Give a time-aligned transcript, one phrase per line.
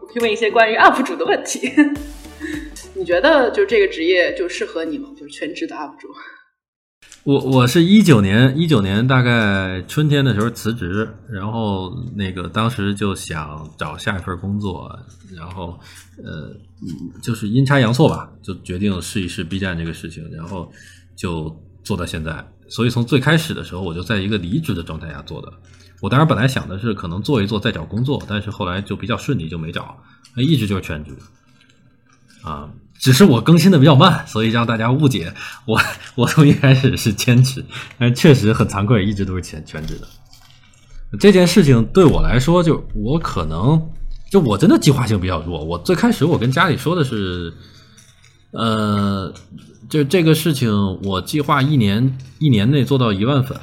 [0.00, 1.72] 我可以问一些关于 UP 主的问题。
[2.94, 5.08] 你觉得就这个职业就适合你吗？
[5.18, 6.08] 就是全职的 UP 主？
[7.24, 14.98] 我我是一九年一九年大概春天的时候辞职，然后那个当时就想找下一份工作，
[15.36, 15.78] 然后
[16.24, 16.52] 呃
[17.22, 20.70] 就是阴差阳错吧，就决定试一试 B 站这个事情，然后
[21.14, 22.44] 就做到现在。
[22.68, 25.52] 所以从最开始的时候，我就在一个离职的状态下做的。
[26.00, 29.96] 我当时本来想的是可能做一做再找工作，但是后来就比较顺利，就没找，
[30.36, 31.16] 一直就是全职。
[32.42, 32.68] 啊，
[33.02, 35.34] 只是我更新的比较慢，所以让大家误解
[35.66, 35.80] 我。
[36.14, 37.64] 我从一开始是兼职，
[37.98, 40.06] 但确实很惭愧，一直都是全全职的。
[41.18, 43.90] 这件事情对我来说，就我可能
[44.30, 45.64] 就我真的计划性比较弱。
[45.64, 47.52] 我最开始我跟家里说的是，
[48.52, 49.34] 呃，
[49.90, 50.70] 就这个事情，
[51.02, 53.58] 我计划一年一年内做到一万粉。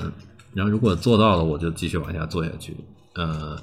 [0.54, 2.76] 然后如果做到了，我就继续往下做下去。
[3.16, 3.58] 呃，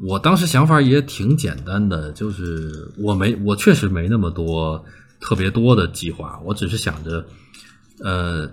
[0.00, 4.82] 我当时想法也挺简单的，就是我没，我确实没那么多
[5.20, 7.24] 特别多的计划，我只是想着，
[8.04, 8.50] 呃，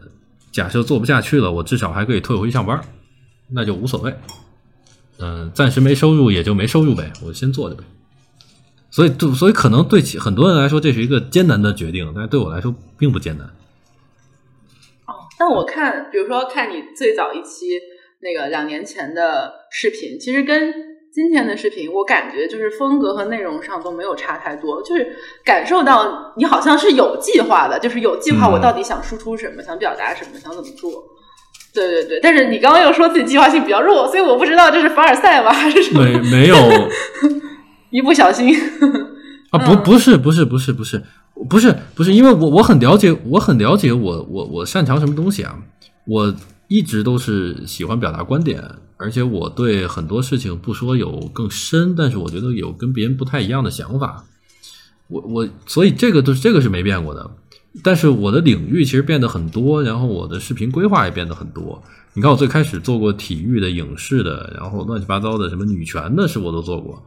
[0.52, 2.82] 假设做不下去了，我至少还可以退回去上班，
[3.50, 4.14] 那就无所谓。
[5.20, 7.84] 嗯，暂时没收入也就没收入呗，我先做着呗。
[8.92, 13.48] 所以，所以可能对很多人来说这是一个艰难的决定，但是对我来说并不艰难。
[15.06, 17.66] 哦但我看，比如说看你最早一期
[18.22, 20.74] 那个两年前的视频，其实跟
[21.16, 30.92] 今天的视频，我感觉就是风格和内容上都没有差太多，就是感受到你好像是有计划的，就是有计划我到底想输出什么，想表达什么，想怎么做。
[31.74, 36.04] 对对对，但是你刚刚又说自己计划性比较弱，所以我不知道这是凡尔赛吗还是什么？
[36.04, 36.58] 没没有，
[37.92, 38.54] 一不小心
[39.52, 41.02] 啊，不不是不是不是不是。
[41.50, 45.54] 不是不是，因为我我很了解，我很了解我我我擅长什么东西啊！
[46.08, 46.34] 我
[46.70, 48.62] 一直都是喜欢表达观点，
[48.98, 54.26] 而且我对很多事情不说有更深，但是我觉得有跟别人不太一样的想法。
[55.08, 57.30] 我我所以这个都是这个是没变过的，
[57.84, 61.84] 但是我的领域其实变得很多，然后我的视频规划也变得很多。
[62.14, 67.04] 你看我最开始做过体育的、影视的，然后乱七八糟的什么女权的事我都做过。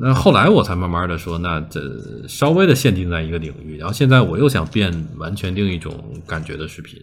[0.00, 1.80] 那后来我才慢慢的说，那这
[2.26, 5.92] 稍微的限定在一个领域，然后现在我又想变完全另一种
[6.26, 6.98] 感觉的视频，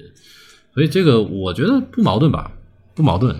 [0.73, 2.51] 所以这个我觉得不矛盾吧，
[2.95, 3.35] 不矛盾。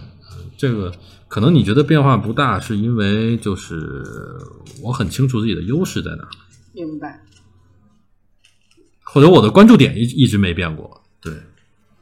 [0.61, 0.91] 这个
[1.27, 4.03] 可能你觉得变化不大，是因为就是
[4.83, 6.27] 我很清楚自己的优势在哪。
[6.71, 7.19] 明白。
[9.03, 11.33] 或者我的关注点一一直没变过，对。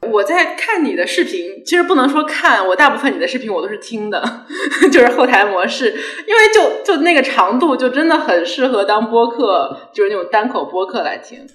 [0.02, 4.46] 我在看你的视频，其实不能说看，我大部分你的视频我都是听的，
[4.92, 11.46] 就是后台模式，因为就就那个长度就真的很适合当播客，就是那种单口播客来听。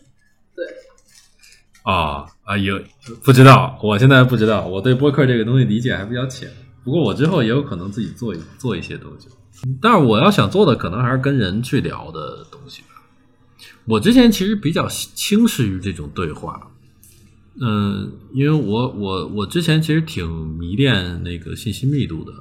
[0.56, 0.66] 对。
[1.84, 2.82] 啊啊有
[3.24, 6.50] 不知道，我现在不知道，我对播客这个东西理解还比较浅。
[6.86, 9.28] 不过我之后也有可能自己做一做一些东西，
[9.82, 12.88] 但是我要想做的可能还是跟人去聊的东西吧。
[13.86, 16.72] 我之前其实比较轻视于这种对话。
[17.60, 22.34] 嗯，因为我我我之前其实挺迷恋那个信息密度的，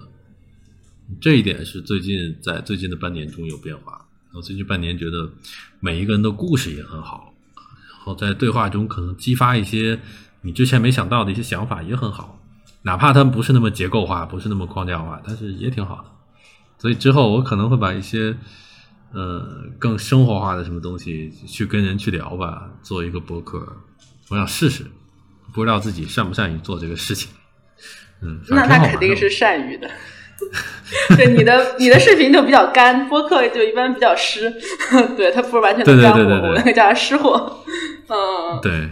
[1.20, 3.92] 这一点是最近在最近的半年中有变化。
[4.26, 5.30] 然后最近半年觉得
[5.78, 10.00] 每一个人的故事也很好，然后在对话中可能激发一些
[10.42, 12.43] 你之前没想到的一些想法也很好，
[12.84, 16.04] 哪怕它不是那么结构化，不是那么框架化，但是也挺好的。
[16.78, 18.36] 所以之后我可能会把一些
[19.12, 19.42] 呃
[19.78, 23.66] 更生活化的什么东西去跟人去聊吧，做一个博客，
[24.30, 24.84] 我想试试。
[25.52, 27.30] 不知道自己善不善于做这个事情，
[28.22, 29.88] 嗯，那他肯定是善于的。
[31.16, 34.52] 对你的你的视频就比较干，播客就一般比较湿。
[35.16, 37.64] 对他不是完全的干货，我那个叫湿货。
[38.08, 38.90] 嗯，对。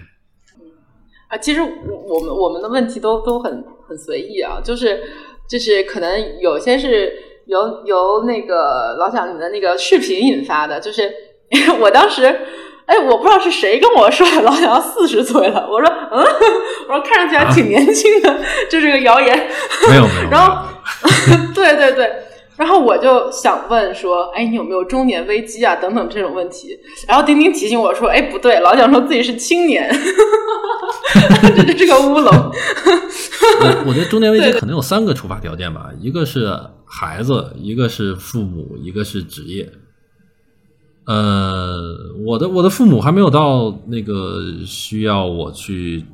[1.33, 1.69] 啊，其实我
[2.07, 5.03] 我们我们的问题都都很很随意啊，就是
[5.49, 7.13] 就是可能有些是
[7.47, 11.11] 由由那个老蒋你的那个视频引发的，就是
[11.81, 12.39] 我当时。
[12.85, 15.69] 哎，我不知道是谁跟我说老蒋要四十岁了。
[15.71, 16.19] 我说，嗯，
[16.89, 19.49] 我说看上去还挺年轻的， 这是个谣言。
[19.89, 20.29] 没有 没有。
[20.29, 20.67] 然后，
[21.55, 22.13] 对对对，
[22.57, 25.75] 然后我就想问说，哎，你有没有中年危机啊？
[25.77, 26.79] 等等这种问题。
[27.09, 29.91] 然后丁丁提醒我说，哎，不对，老蒋说自己是青年，
[31.57, 32.27] 这就是个乌龙。
[32.27, 36.55] 我 我觉得中年危机可能有三个触发条件吧，一个是
[36.85, 39.71] 孩子，一个是父母，一个是职业。
[41.07, 46.05] 呃，我的我的父母还没有到那个需要我去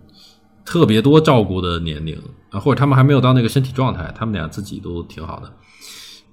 [0.64, 2.17] 特别多照顾的年龄
[2.50, 5.52] 啊，或者他们还没有到那个身体状态，他们俩自己都挺好的。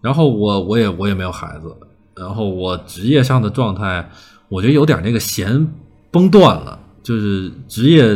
[0.06, 1.76] 然后我我也我也没有孩子，
[2.16, 4.08] 然后我职业上的状态，
[4.50, 5.68] 我觉得有点那个弦
[6.12, 8.16] 崩断了，就是职业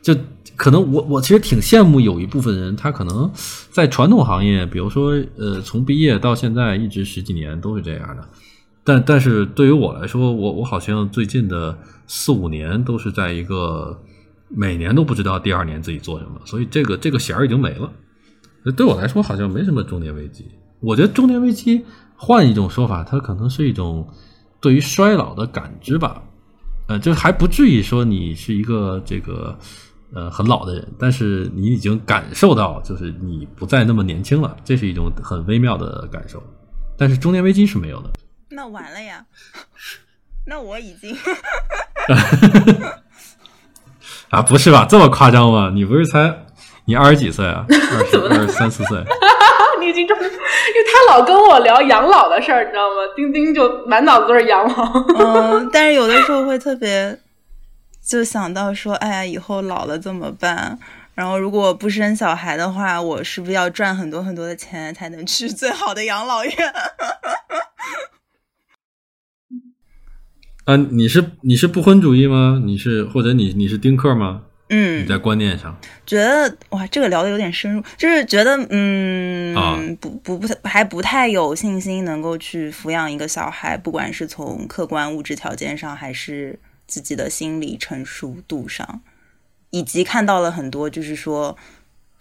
[0.00, 0.16] 就
[0.56, 3.30] 可能我我其实挺羡慕有一部分人，他可能
[3.70, 8.26] 在传统行业，比如说呃从毕业到现在一直十几年都是这样的，
[8.82, 11.76] 但但是对于我来说，我我好像最近的
[12.06, 14.00] 四五年都是在一个
[14.48, 17.92] 每年都不知道第二年自己做什么，所以这个这个弦儿已经没了。
[18.74, 20.46] 对我来说好像没什么中年危机。
[20.80, 21.84] 我觉得中年危机
[22.16, 24.08] 换一种说法，它可能是一种
[24.60, 26.22] 对于衰老的感知吧。
[26.88, 29.58] 呃，就还不至于说你是一个这个
[30.14, 36.42] 呃很老的人，但是你已经感受到就是你不再那么年轻了，这是一种很微妙的感受。
[36.96, 38.10] 但是中年危机是没有的。
[38.48, 39.24] 那完了呀！
[40.46, 41.14] 那我已经
[44.30, 44.86] 啊，不是吧？
[44.88, 45.70] 这么夸张吗？
[45.74, 46.46] 你不是才
[46.86, 47.66] 你二十几岁啊？
[47.68, 49.04] 二十二十三四岁。
[50.06, 52.96] 因为他老跟我聊养老的事儿，你知道吗？
[53.16, 55.04] 丁丁就满脑子都是养老。
[55.18, 57.18] 嗯，但是有的时候会特别
[58.06, 60.78] 就想到说，哎呀，以后老了怎么办？
[61.14, 66.54] 然后如果不生小孩的话，我是不是要赚很多很多的钱才能去最好的养老院？
[70.64, 72.62] 啊， 你是你是不婚主义吗？
[72.64, 74.42] 你是或者你你是丁克吗？
[74.70, 75.78] 嗯，你在观念上。
[76.06, 79.78] 觉得哇，这个聊的有点深入，就是觉得嗯，啊。
[80.00, 89.00] 不不不还不太有信心能够去抚养一个小孩，不管是从客观物质条件上，还是自己的心理成熟度上，
[89.70, 91.56] 以及看到了很多，就是说，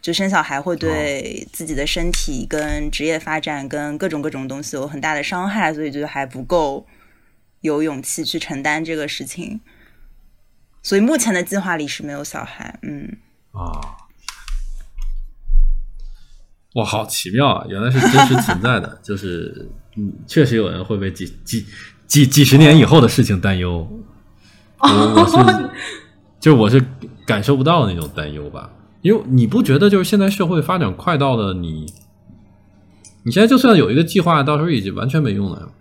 [0.02, 6.86] 就生小孩会对自己的身体、跟职业发展、跟各种各种东西有很大的伤害，所以觉得还不够
[7.62, 9.60] 有勇气去承担这个事情。
[10.88, 13.18] 所以目前的计划里是没有小孩，嗯，
[13.52, 14.08] 啊，
[16.76, 17.66] 哇，好奇妙啊！
[17.68, 21.66] 原来是真实存在的， 就是嗯，确实有人会为几几
[22.06, 23.86] 几几十年以后的事情担忧。
[24.80, 25.70] 我我是
[26.40, 26.82] 就是我是
[27.26, 31.94] 感受不到那种担忧吧，因为你不觉得就是现在社会发展快到了你，
[33.24, 35.74] 你现在就算有一个计划，到时候已经完全没用了。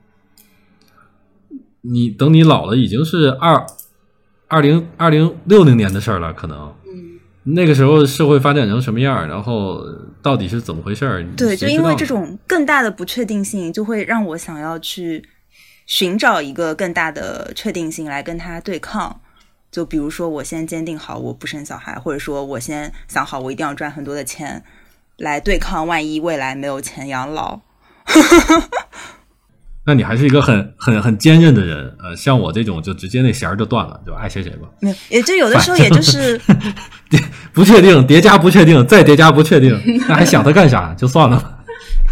[1.82, 3.64] 你等你老了，已经是二
[4.48, 6.72] 二零二零六零年的事儿了，可能。
[7.48, 9.80] 那个时候社会发展成什么样儿，然后
[10.20, 11.24] 到底是怎么回事儿？
[11.36, 15.24] 对，就因为这种更大的不确定性，就会让我想要去
[15.86, 19.20] 寻找一个更大的确定性来跟它对抗。
[19.70, 24.64] 就比如说，我先坚定好我不生小孩，或者说我先想好我一定要赚很多的钱
[25.18, 27.60] 来对抗，万一未来没有钱养老。
[29.86, 34.68] 那你还是一个很很很坚韧的人，呃，像我这种就直接那弦儿就断了，就爱谁谁吧。
[34.80, 36.40] 没有，也就有的时候，也就是
[37.54, 40.92] 不确定，叠加不确定，再叠加不确定，那还想它干啥？
[40.98, 41.52] 就算了吧。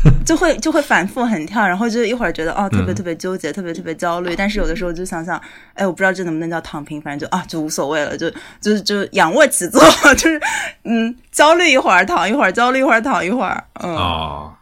[0.22, 5.40] 就会就会反复横跳，然后就一会儿觉得哦特别嗯特别纠结，特别特别焦虑，但是有的时候就想想，
[5.72, 8.30] 哎，我不知道这能不能叫躺平，反正就啊就无所谓了，就
[8.60, 9.80] 就就仰卧起坐，
[10.16, 10.38] 就是
[10.84, 14.52] 嗯焦虑一会儿躺一会儿，焦虑一会儿躺一会儿，嗯，哦，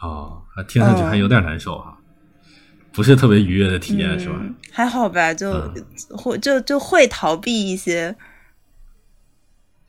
[0.00, 1.98] 哦，还听上去还有点难受哈，
[2.92, 4.36] 不是特别愉悦的体验、是吧？
[4.40, 5.84] 嗯还好吧，就嗯
[6.16, 8.14] 会就就会逃避一些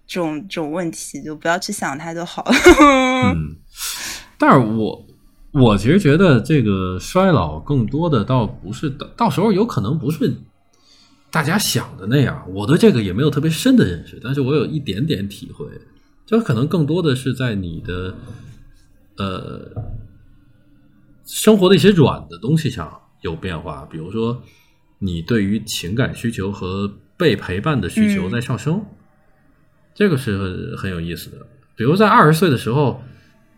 [0.08, 2.52] 这种这种问题，就不要去想它就好了。
[3.36, 3.56] 嗯，
[4.40, 5.06] 但是我
[5.52, 10.36] 我其实觉得这个衰老更多的倒不是到到时候有可能不是
[11.30, 12.44] 大家想的那样。
[12.54, 15.68] 我对这个也没有特别深的认识，但是我有一点点体会，
[16.26, 18.16] 就可能更多的是在你的
[19.18, 19.72] 呃
[21.32, 24.44] 生活的一些软的东西上有变化，比如说
[25.00, 28.84] 你对于情感需求和被陪伴的需求嗯在上升。
[29.96, 31.38] 这个是很很有意思的。
[31.78, 33.02] 比如在二十岁的时候，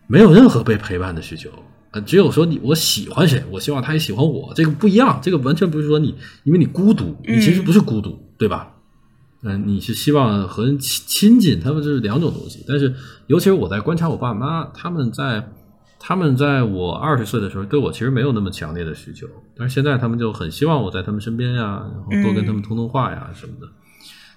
[0.06, 1.50] 没有任何被陪伴的需求，
[1.92, 8.76] 呃，只有说你我喜欢谁，我希望他也喜欢我，这个不一样，这个完全不是说你因为你孤独，你其实不是孤独，对吧？
[9.42, 12.64] 嗯、你是希望和人亲亲近，他们这是两种东西。
[12.68, 12.94] 但是，
[13.28, 15.52] 尤其是我在观察我爸妈，他们在
[16.06, 23.70] 他们在我二十岁的时候，对我其实没有那么强烈的需求，但是现在他们就很希望我在他们身边呀，然后多跟他们通通话呀什么的。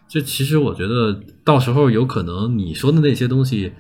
[0.06, 3.73] 这其实我觉得，到时候有可能你说的那些东西，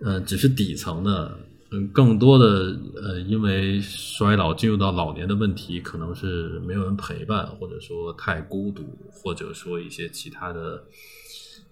[0.00, 1.38] 呃，只是底层的，
[1.70, 10.84] 嗯，更多的呃，因为衰老进入到老年的问题，可能是没有人陪伴，或者说太孤独，或者说一些其他的，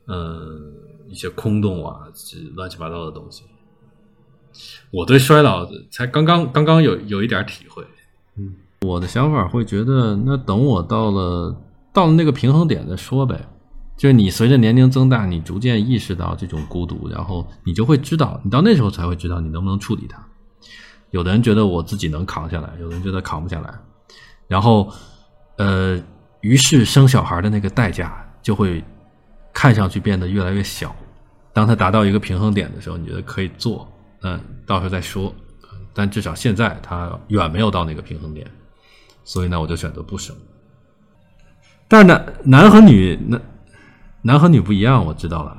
[0.06, 0.58] 呃，
[1.06, 3.42] 一些空洞啊，这乱七八糟的东西。
[4.90, 7.84] 我对衰老才刚刚刚刚有有一点体会，
[8.37, 13.49] 嗯，我的想法会觉得，那等我到了到了那个平衡点再说呗。
[13.96, 20.20] 就是你随着年龄增大，你逐渐意识到这种孤独，然后你就会知道，你到那时候才会知道你能不能处理它。
[21.12, 23.73] 有的人觉得我自己能扛下来，有的人觉得扛不下来，
[24.49, 24.92] 然后
[25.58, 25.96] 呃，
[26.40, 28.82] 于是生小孩的那个代价就会
[29.52, 30.94] 看上去变得越来越小。
[31.52, 33.88] 当他达到一个平衡点的时候，你觉得可以做，
[34.24, 35.32] 嗯，到时候再说。
[35.96, 38.44] 但至少现在他远没有到那个平衡点，
[39.22, 40.34] 所以呢，我就选择不生。
[41.86, 43.40] 但是男男和女男
[44.22, 45.56] 男和女不一样，我知道了，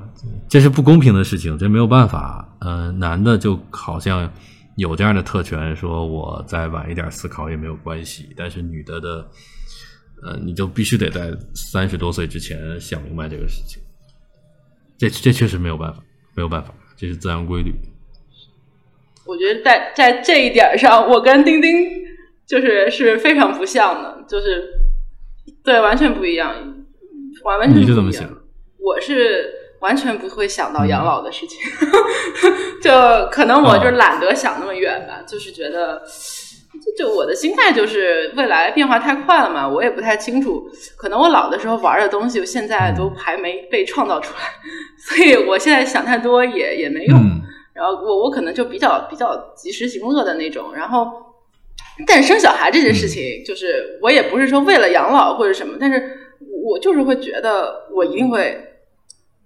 [0.49, 2.45] 这是不公平的事情，这没有办法。
[2.59, 4.29] 呃，男的就好像
[4.75, 8.33] 有这样的特权，说我再晚一点思考也没有关系。
[8.35, 9.25] 但是女的的，
[10.23, 13.81] 呃，你就必须得在三十多岁之前想明白这个事情。
[14.97, 16.03] 这这确实没有办法，
[16.35, 17.73] 没有办法，这是自然规律。
[19.25, 21.87] 我觉得在在这一点上，我跟丁丁
[22.47, 24.63] 就是是非常不像的，就是
[25.63, 26.53] 对完全不一样，
[27.43, 28.29] 完完全你是怎么想？
[28.79, 31.59] 我是完全不会想到养老的事情，
[32.81, 32.91] 就
[33.31, 36.03] 可能我就懒得想那么远吧，就是觉得
[36.97, 44.41] 就就我的心态就是未来变化太快了嘛，我也不太清楚，可能我老的时候玩的东西，现在都还没被创造出来，
[45.01, 47.19] 所以我现在想太多也也没用。
[47.75, 51.11] 然后我我可能就比较比较及时行乐的那种，然后，
[52.07, 56.29] 但生小孩这件事情，就是我也不是说为了养老或者什么，但是
[56.63, 58.57] 我就是会觉得我一定会，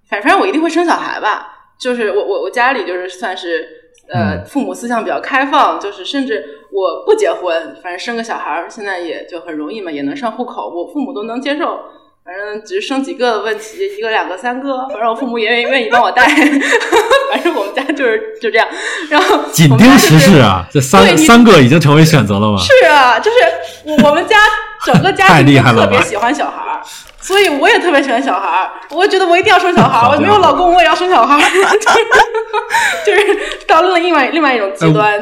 [0.07, 1.55] 反反正我一定会生小孩吧。
[1.79, 3.67] 就是我我我家里就是算是
[4.13, 11.79] 呃父母思想比较开放，就是甚至我不结婚，反正生个小孩现在也就很容易嘛，也能上户口，我父母都能接受。
[12.23, 13.63] 反正只是生几个的问题，
[13.97, 16.27] 一个、两个、三个，反正我父母也愿意帮我带。
[17.31, 18.67] 反正我们家就是就这样。
[19.09, 22.57] 然后紧盯时事啊，这三三个已经成为选择了吗？
[22.59, 23.37] 是啊，就是
[23.83, 24.35] 我我们家
[24.85, 26.81] 整个家庭特别喜欢小孩儿，
[27.19, 28.69] 所以我也特别喜欢小孩儿。
[28.91, 31.41] 我觉得我一定要生小孩儿，我没有老公我也要生小孩儿，
[33.05, 35.19] 就是到了另外另外一种极端。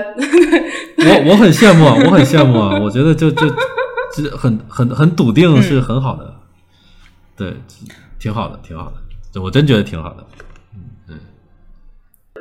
[0.98, 2.80] 我我很羡慕，我很羡慕啊！
[2.82, 6.34] 我觉得就就就很很很笃定是很好的。
[7.38, 7.54] 对，
[8.20, 8.92] 挺好的，挺好
[9.34, 10.26] 的，我真觉得挺好的。
[11.08, 11.20] 嗯，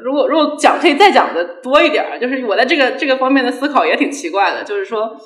[0.02, 5.16] 如果如果讲可以再讲的多一点，就是我在这个这个方面的思考也挺奇怪的，就是说，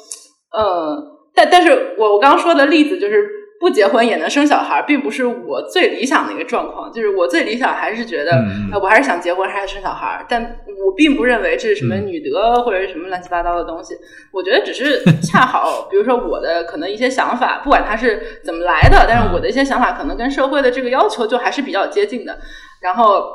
[0.53, 3.40] 呃，但但是我我刚刚说的例子就是。
[3.61, 6.91] 不结婚也能生小孩，并不是我最理想的一个状况。
[6.91, 8.33] 就是我最理想还是觉得，
[8.81, 10.25] 我还是想结婚，还是生小孩。
[10.27, 10.43] 但
[10.87, 13.95] 我并不认为这是什么女德或者什么乱七八糟的东西。
[14.33, 22.39] 我觉得只是恰好，比如说我的可能一些想法，不管它是怎么来的，但是我的一些想法可能跟社会的这个要求就还是比较接近的。
[22.81, 23.31] 然后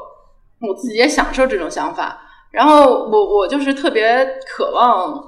[0.67, 2.20] 我自己也享受这种想法。
[2.51, 5.24] 然后我我就是特别渴望，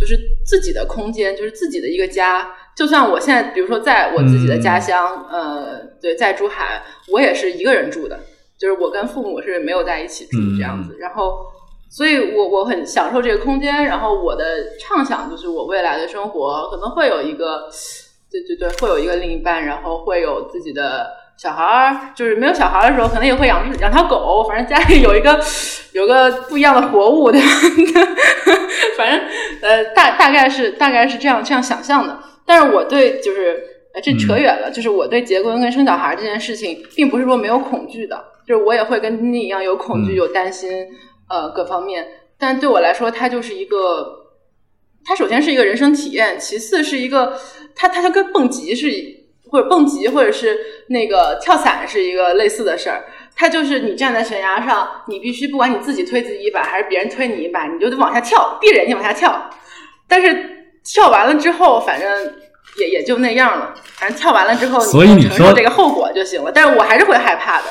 [0.00, 2.48] 就是自己的空间，就是自己的一个家。
[2.78, 8.20] 就算我现在，比如说在我自己的家乡，呃，对，在珠海，我也是一个人住的，
[8.56, 10.96] 就是我跟父母是没有在一起住这样子。
[11.00, 11.44] 然后，
[11.90, 13.84] 所以我我很享受这个空间。
[13.84, 17.68] 然后我的畅想就是我未来的生活可能会有一个，
[18.30, 21.08] 对对对，会有一个另一半，然后会有自己的
[21.38, 22.12] 小孩儿。
[22.14, 25.40] 就是没有小孩的时候，可能也会养养条狗，反正家里有一个
[25.92, 27.46] 有个不一样的活物，对吧？
[28.98, 29.20] 反正
[29.62, 32.18] 呃，大大概是大概是这样这样想象的。
[32.44, 33.62] 但是我对就是
[34.02, 40.86] 这扯远了，就是我对结婚跟生小孩这件事情，并不是说没有恐惧的，就是我也会跟你一样有恐惧、有担心，
[41.28, 42.06] 呃，各方面。
[42.38, 44.06] 但对我来说，它就是一个，
[45.04, 47.38] 它首先是一个人生体验，其次是一个，
[47.74, 48.88] 它它就跟蹦极是，
[49.50, 50.56] 或者蹦极或者是
[50.88, 53.04] 那个跳伞是一个类似的事儿。
[53.36, 59.50] 它就是你站在悬崖上，你必须不管你自己推自己一把，还是别人推你一把，你就得往下跳，闭着眼睛往下跳。
[60.08, 60.54] 但是。
[60.90, 62.08] 跳完了之后，反正
[62.80, 63.74] 也也就那样了。
[63.96, 66.50] 反正跳完了之后，所以你承受这个后果就行了。
[66.50, 67.64] 但是我还是会害怕的。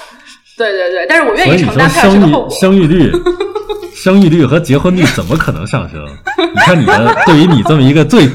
[0.56, 2.50] 对对对，但是我愿意承担下这个后果。
[2.52, 3.12] 生育率，
[3.96, 6.00] 生育率和结婚率怎么可能上升？
[6.54, 8.30] 你看你的，对于你这么一个最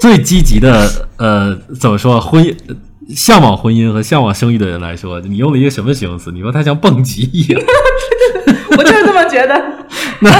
[0.00, 2.54] 最积极的呃，怎么说婚姻？
[3.16, 6.30] 向往婚姻和向往生育的人来说，你用了一个什么形容词？
[6.30, 7.58] 你说他像蹦极一样。
[8.76, 9.54] 我就是这么觉得。
[10.20, 10.30] 那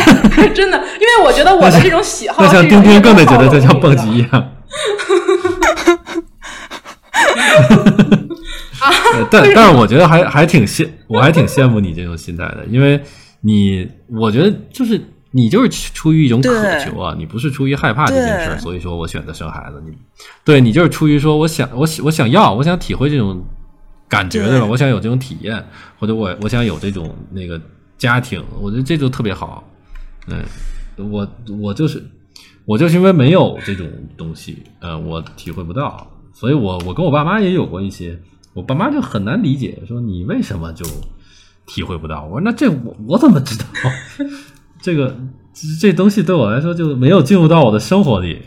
[0.48, 4.28] 真的，因为我觉得我的这种喜好，那像丁丁更得觉得这像蹦极一样。
[9.30, 13.00] 但但是我觉得还还挺羡，我还挺羡慕你这种心态的，因为
[13.40, 13.88] 你，
[14.20, 15.00] 我觉得就是。
[15.30, 19.82] 你就是出于一种渴求啊，你不是出于害怕这件事儿，所以说我选择生孩子。
[19.85, 19.92] 你，
[20.44, 23.44] 对你就是出于说我想我我想要我想体会这种
[24.08, 24.66] 感觉对吧？
[24.66, 25.62] 我想有这种体验，
[25.99, 27.61] 或者我我想有这种那个
[27.99, 29.62] 家庭，我觉得这就特别好。
[30.28, 30.42] 嗯，
[31.11, 31.28] 我
[31.61, 32.02] 我就是
[32.64, 38.18] 我就是因为没有这种东西，呃，我体会不到，所以我我跟我爸妈也有过一些。
[38.54, 40.85] 我爸妈就很难理解，说你为什么就
[41.64, 42.25] 体会不到？
[42.25, 43.64] 我说那这我我怎么知道？
[44.80, 45.18] 这个
[45.80, 48.42] 这东西对我来说就没有进入到我的生活里。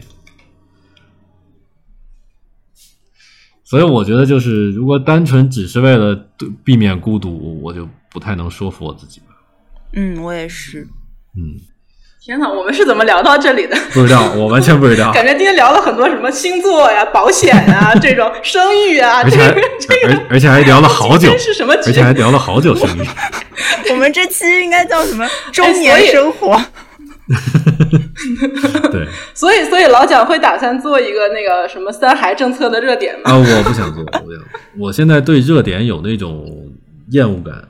[3.64, 6.14] 所以我觉得，就是如果单纯只是为了
[6.62, 9.28] 避免孤独，我就不太能说服我自己吧。
[9.94, 10.86] 嗯，我也是。
[11.38, 11.56] 嗯，
[12.24, 13.76] 天哪，我们是怎么聊到这里的？
[13.94, 15.10] 不知道，我完全不知道。
[15.14, 21.74] 感觉今天聊了很多什么星座呀、保险啊、 这种生育啊，而且还而而且还聊了好久，是什么？
[21.74, 23.02] 而且还聊了好久生育。
[23.90, 25.28] 我们这期应该叫什么？
[25.52, 26.62] 中年生活。
[28.92, 33.32] 对，所以所以老蒋会打算做一个那个什么三孩政策的热点吗？
[33.32, 34.40] 啊，我不想做，我不想。
[34.78, 36.46] 我现在对热点有那种
[37.10, 37.64] 厌恶感，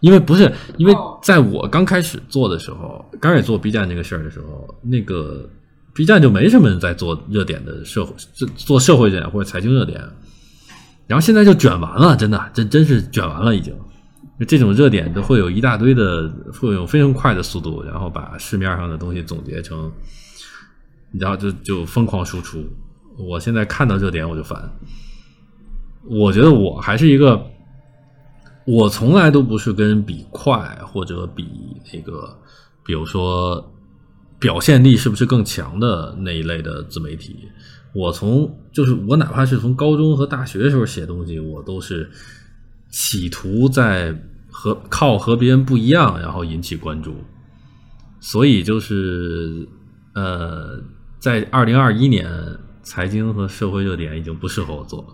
[0.00, 5.48] 因为不是因为在我刚开始做的时候，刚开始做 B 站这个事儿的时候，那个
[5.94, 8.14] B 站就没什么人在做热点的社会，
[8.56, 10.00] 做社会热点或者财经热点，
[11.06, 13.74] 然后现在就卷完了，真的，真真是卷完了已经。
[14.46, 19.90] 这种热点都会有一大堆的，会用非常快的速度，然后把市面上的东西总结成，
[21.18, 22.64] 然后就就疯狂输出。
[23.18, 24.70] 我现在看到热点我就烦。
[26.04, 27.44] 我觉得我还是一个，
[28.68, 31.46] 我从来都不是跟比快或者比
[31.92, 32.38] 那个，
[32.84, 33.72] 比如说
[34.38, 37.48] 表现力是不是更强的那一类的自媒体。
[37.94, 42.10] 我从就是我哪怕是从高中和大学的时候写东西，我都是。
[42.90, 44.18] 企图在
[44.50, 47.14] 和靠和别人不一样，然后引起关注，
[48.18, 49.68] 所以就是
[50.14, 50.82] 呃，
[51.18, 52.26] 在二零二一年，
[52.82, 55.08] 财经和社会热点已经不适合我做了，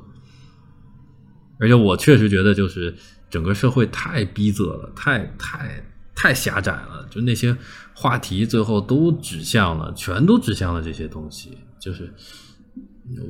[1.59, 2.95] 而且我确实觉得，就是
[3.35, 7.57] 整个社会太逼仄了，太太太狭窄了，就那些
[7.93, 12.13] 话题最后都指向了，全都指向了这些东西，就是。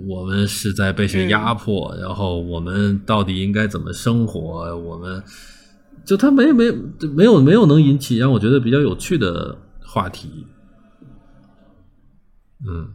[0.07, 1.93] 我们是在被谁压迫？
[2.01, 4.41] 然后我们到底应该怎么生活？
[4.77, 5.21] 我们
[6.07, 6.71] 就他没没
[7.09, 10.47] 没有没有能引起让我觉得比较有趣的话题，
[12.65, 12.95] 嗯，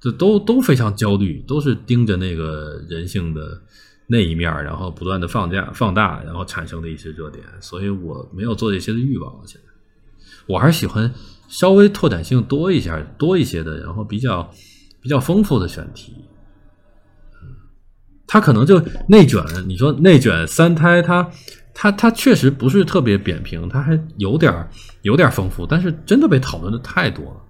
[0.00, 3.60] 这都都非常焦虑，都是盯着那个人性的
[4.06, 9.42] 那一面，然后不断的放大放大，然后产生的一些热点，所以我没有做这些的欲望了。
[9.46, 9.68] 现在
[10.46, 11.12] 我还是喜欢
[11.48, 14.50] 稍微拓展性多一下多一些的，然后比较。
[14.98, 16.24] 比较丰富的选题，
[17.34, 17.48] 嗯，
[18.26, 19.40] 他可能就内卷。
[19.68, 21.30] 你说内卷三胎，他
[21.72, 24.68] 他他确实不是特别扁平，他还有点
[25.02, 27.40] 有点丰富，但是真的被讨论的太多了，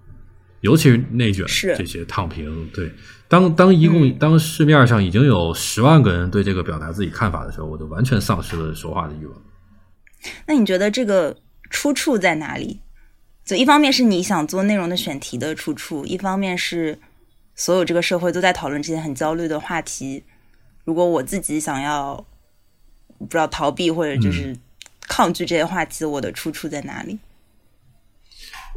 [0.61, 1.43] 尤其是内卷
[1.75, 2.69] 这些躺平。
[2.69, 2.93] 对，
[3.27, 9.41] 当当一共当市面上已经有十万个人对这个表达自己看法的时候，我就完全丧失了说话的欲望。
[10.45, 11.35] 那你觉得这个
[11.69, 12.79] 出处在哪里？
[13.45, 16.99] 就一方面是你想做内容的选题的出处，一方面是。
[17.59, 20.23] 所有这个社会都在讨论这些很焦虑的话题。
[20.85, 22.23] 如果我自己想要
[23.17, 24.55] 不知道逃避或者就是
[25.07, 27.17] 抗拒这些话题，我的出处在哪里？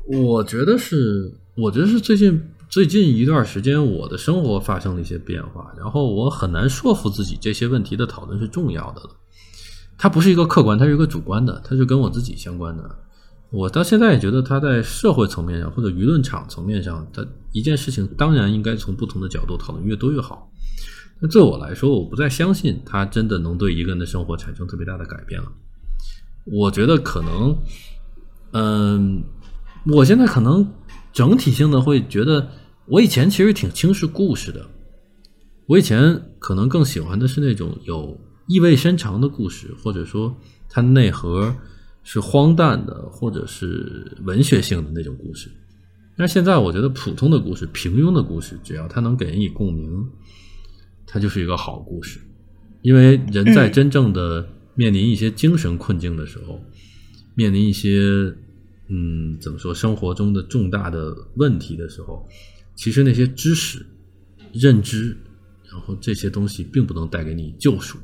[0.07, 9.11] 我觉得是，我觉得是最近最近一段时间我的生活发生了一些变化，然后我很难说服自己这些问题的讨论是重要的了。
[9.99, 12.89] 它不是一个客观，它是一个主观的，它是跟我自己相关的。
[13.51, 20.49] 我到现在也觉得，他在社会层面上或者舆论场层面上，他一件事情当然应该从不同的角度讨论，越多越好。
[21.19, 25.51] 那对我来说，我不再相信他真的能对一个人的生活产生特别大的改变了。
[26.45, 27.59] 我觉得可能，
[28.53, 29.25] 嗯，
[29.87, 30.73] 我现在可能
[31.21, 32.49] 整体性的会觉得，
[32.87, 34.67] 我以前其实挺轻视故事的。
[35.67, 40.35] 我以前可能更喜欢的是那种有意味深长的故事，或者说
[40.69, 41.55] 它内核。
[42.03, 45.51] 是荒诞的，或者是文学性的那种故事。
[46.17, 50.03] 但是现在我觉得，普通的故事、平庸的故事，只要它能给人以共鸣，
[51.07, 52.19] 它就是一个好故事。
[52.81, 56.59] 因为人在 真正的面临一些精神困境的时候，
[57.35, 58.35] 面临一些
[58.91, 62.29] 嗯，怎么说，生活中的重大的问题的时候，
[62.75, 63.87] 其实那些知识、
[64.53, 65.17] 认知，
[65.71, 67.99] 然后这些东西并不能带给你救赎。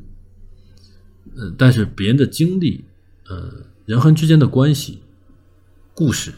[1.36, 2.84] 嗯，但是别人的经历，
[3.28, 3.66] 呃。
[3.86, 4.98] 人和人之间的关系、
[5.94, 6.32] 故事，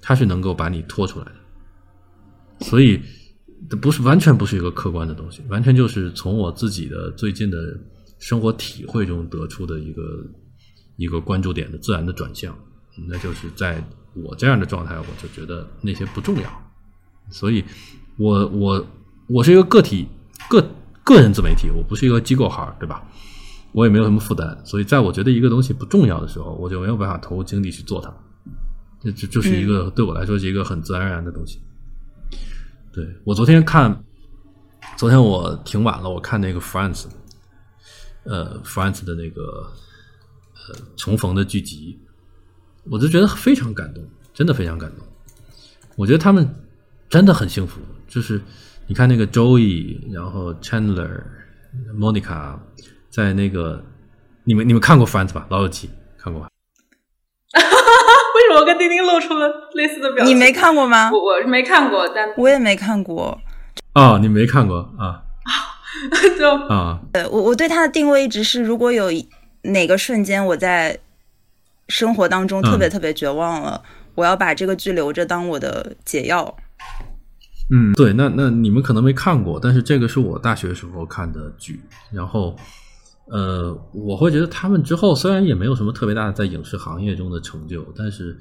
[0.00, 3.00] 它是能够把你拖出来的，所以
[3.68, 7.76] 这不是完全不是一个客观的东西，完全就是从我自己的最近的
[8.20, 10.24] 生活体会中得出的一个
[10.94, 12.56] 一个关注点的自然的转向。
[13.06, 13.82] 那就是在
[14.14, 16.50] 我这样的状态，我就觉得那些不重要，
[17.30, 17.64] 所以
[18.16, 18.86] 我我
[19.28, 20.08] 我是一个个体
[20.48, 20.66] 个
[21.04, 23.02] 个人自媒体，我不是一个机构号，对吧？
[23.72, 28.12] 我也没有什么负担，所以在我觉得一个东西不重要的时候，我就没有办法投入精力去做它。
[29.00, 31.60] 这这就是一个对我来说是一个很自然而然的东西。
[32.92, 34.04] 对我昨天看
[34.96, 36.58] 昨天我挺晚了，我看那个
[38.24, 39.70] 呃，Friends 的那个
[40.56, 42.00] 呃重逢的剧集，
[42.90, 45.06] 我就觉得非常感动，真的非常感动。
[45.96, 46.48] 我觉得他们
[47.08, 48.40] 真的很幸福，就是
[48.86, 51.22] 你看那个 Joey，然后 Chandler、
[51.96, 52.58] Monica，
[53.10, 53.84] 在那个
[54.44, 55.46] 你们你们看过 Friends 吧？
[55.50, 56.48] 老友记看过吧？
[57.58, 60.34] 为什么跟丁丁露出了类似的表情？
[60.34, 61.10] 你没看过吗？
[61.12, 63.38] 我我是没看过，但我也没看过。
[63.92, 65.22] 啊，你没看过啊？
[66.38, 69.10] 就啊，呃，我我对他的定位一直是，如果有
[69.62, 70.96] 哪个瞬间我在
[71.88, 73.82] 生活当中特别嗯特别绝望了，
[74.14, 76.56] 我要把这个剧留着当我的解药。
[77.70, 81.78] 嗯，对，那那你们可能没看过，但是这个是我大学时候看的剧，
[82.10, 82.56] 然后，
[83.26, 88.34] 呃，我会觉得他们之后虽然也没有什么特别大的在影视行业中的成就，但是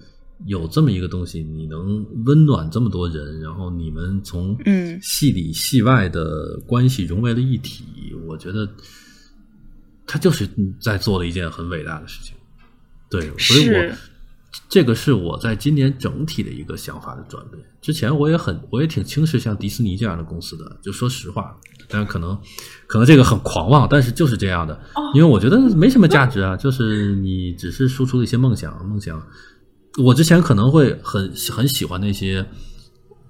[0.46, 7.84] 有这么一个东西，你能温暖这么多人，然后你们从嗯戏里戏外的关系融为了一体，
[8.28, 8.66] 我觉得
[10.06, 12.37] 他就是在做了一件很伟大的事情。
[13.10, 13.96] 对，所以我
[14.70, 17.64] 这个是我在今年整体的一个想法的转变。
[17.82, 21.56] 之前我也很，我也挺轻视像迪士尼这样的公司的，就说实话，
[21.88, 22.38] 但可能
[22.88, 24.78] 可能这个很狂妄，但是就是这样的，
[25.14, 29.26] 因为我觉得没什么价值啊，就是你只是输出了一些梦想，梦想。
[30.04, 32.46] 我之前可能会很很喜欢那些，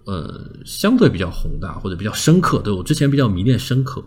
[0.06, 2.60] 呃，相对比较宏大或者比较深刻。
[2.60, 4.04] 对我之前比较迷恋深刻，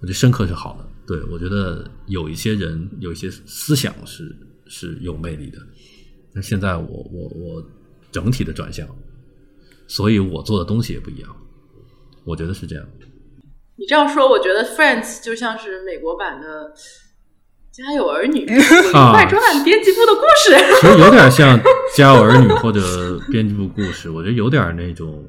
[0.00, 0.88] 我觉得深刻是好的。
[1.06, 4.34] 对我觉得有一些人有一些思想是
[4.68, 5.58] 是有魅力的。
[6.34, 7.64] 那现在我我我
[8.12, 8.86] 整体的转向，
[9.86, 11.36] 所以我做的东西也不一样。
[12.24, 12.84] 我觉得是这样。
[13.76, 16.70] 你这样说，我觉得 Friends 就像是美国版的
[17.70, 18.46] 《家有儿女》
[18.96, 20.56] 啊外传编辑部的故事。
[20.80, 21.58] 其实有点像
[21.96, 25.24] 《家有儿女》或者编辑部故事，我觉得有点那种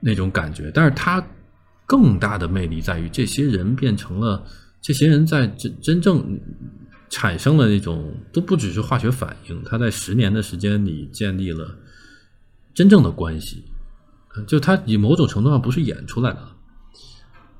[0.00, 0.70] 那种感觉。
[0.74, 1.22] 但是它
[1.86, 4.42] 更大的魅力在于，这些人变成了
[4.80, 6.40] 这些人在真真正
[7.08, 11.76] 产生了那种都不只是化学反应，他在十年的时间里建立了
[12.74, 13.64] 真正的关系，
[14.46, 16.48] 就他以某种程度上不是演出来的。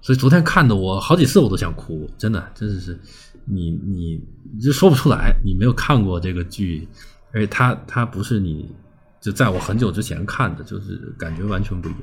[0.03, 2.99] 所以昨天看的我好几次我都想哭，真的，真的是
[3.45, 4.21] 你你
[4.55, 6.89] 你就说不出来，你没有看过这个剧，
[7.33, 8.71] 而且它它不是你
[9.21, 11.93] 就在我很久之前看的，就是感觉完全不一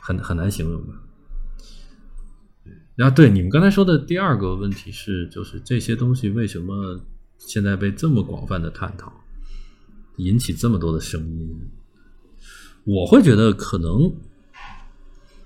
[0.00, 0.92] 很很难形容的。
[2.94, 7.00] 然后对你们刚才说的第二个问题是，就是这些东西为什么
[7.38, 9.12] 现在被这么广泛的探讨，
[10.16, 11.48] 引起这么多的声音？
[12.84, 14.12] 我会觉得可能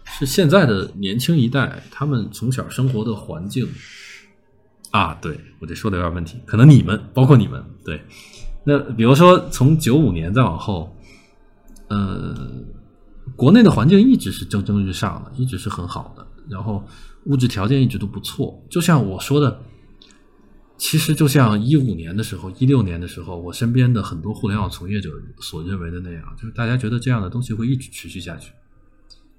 [0.04, 3.68] 是现在的年轻一代，他们从小生活的环境
[4.90, 8.02] 啊，对我这说的有点问题，可能你们包括你们对，
[8.64, 10.96] 那比如说从九五年再往后，
[11.88, 12.34] 呃，
[13.36, 16.82] 国内的环境一直是蒸蒸日上的，一直是很好的，然后
[17.26, 19.62] 物质条件一直都不错，就像我说的。
[20.78, 25.08] 其实就像一五年的时候、一六年的时候，我身边的很多互联网从业者
[25.40, 28.52] 所认为的那样，就是大家觉得这样的东西会一直持续下去，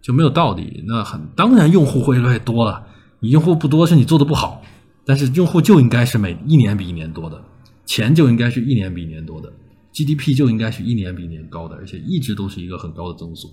[0.01, 0.83] 就没有道理。
[0.87, 2.87] 那很当然，用户会越来越多了。
[3.19, 4.63] 你用户不多是你做的不好，
[5.05, 7.39] 但是用户就应该是每一年比一年多的，
[7.85, 9.53] 钱就应该是一年比一年多的
[9.93, 13.47] ，GDP 就应该是一年比一年高的，而且一直都是一个很高的增速。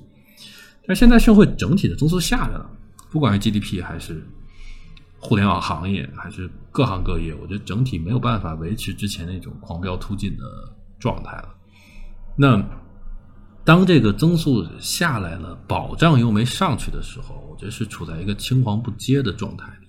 [0.87, 2.71] 但现在社会整体的增速下来了，
[3.15, 4.27] 不管是 GDP 还是
[5.21, 10.43] 互联网行业还是各行各业，我觉得整体没有办法维持之前那种狂飙突进的
[10.99, 11.55] 状态了。
[12.37, 12.61] 那
[13.65, 19.87] 当这个增速下来了，保障又没上去的时候，我觉得是处在一个青黄不接的状态里。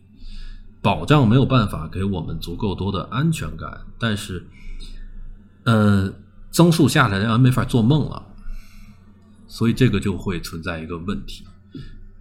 [0.83, 4.45] 保障没有办法给我们足够多的安全感，但是，
[5.63, 6.13] 呃，
[6.51, 8.23] 增速下来让人没法做梦了，
[9.47, 11.43] 所以这个就会存在一个问题。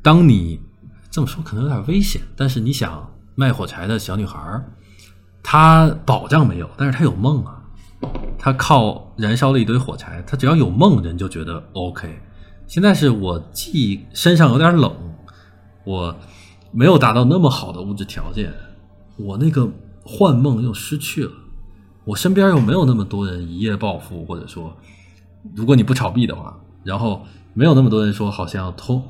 [0.00, 0.60] 当你
[1.14, 4.60] 这么说可能有点危险，但是你想卖火柴的小女孩，
[5.44, 7.62] 她保障没有，但是她有梦啊，
[8.36, 12.20] 她靠燃烧了一堆火柴，她只要有梦，人就觉得 OK。
[12.66, 14.92] 现在是我既身上有点冷，
[15.84, 16.12] 我
[16.72, 18.52] 没有达到那么好的物质条件，
[19.16, 19.70] 我那个
[20.02, 21.30] 幻梦又失去了，
[22.04, 24.76] 我身边又没有那么多人一夜暴富，或者说，
[25.54, 27.22] 如果你不炒币的话，然后
[27.52, 29.00] 没有那么多人说好像通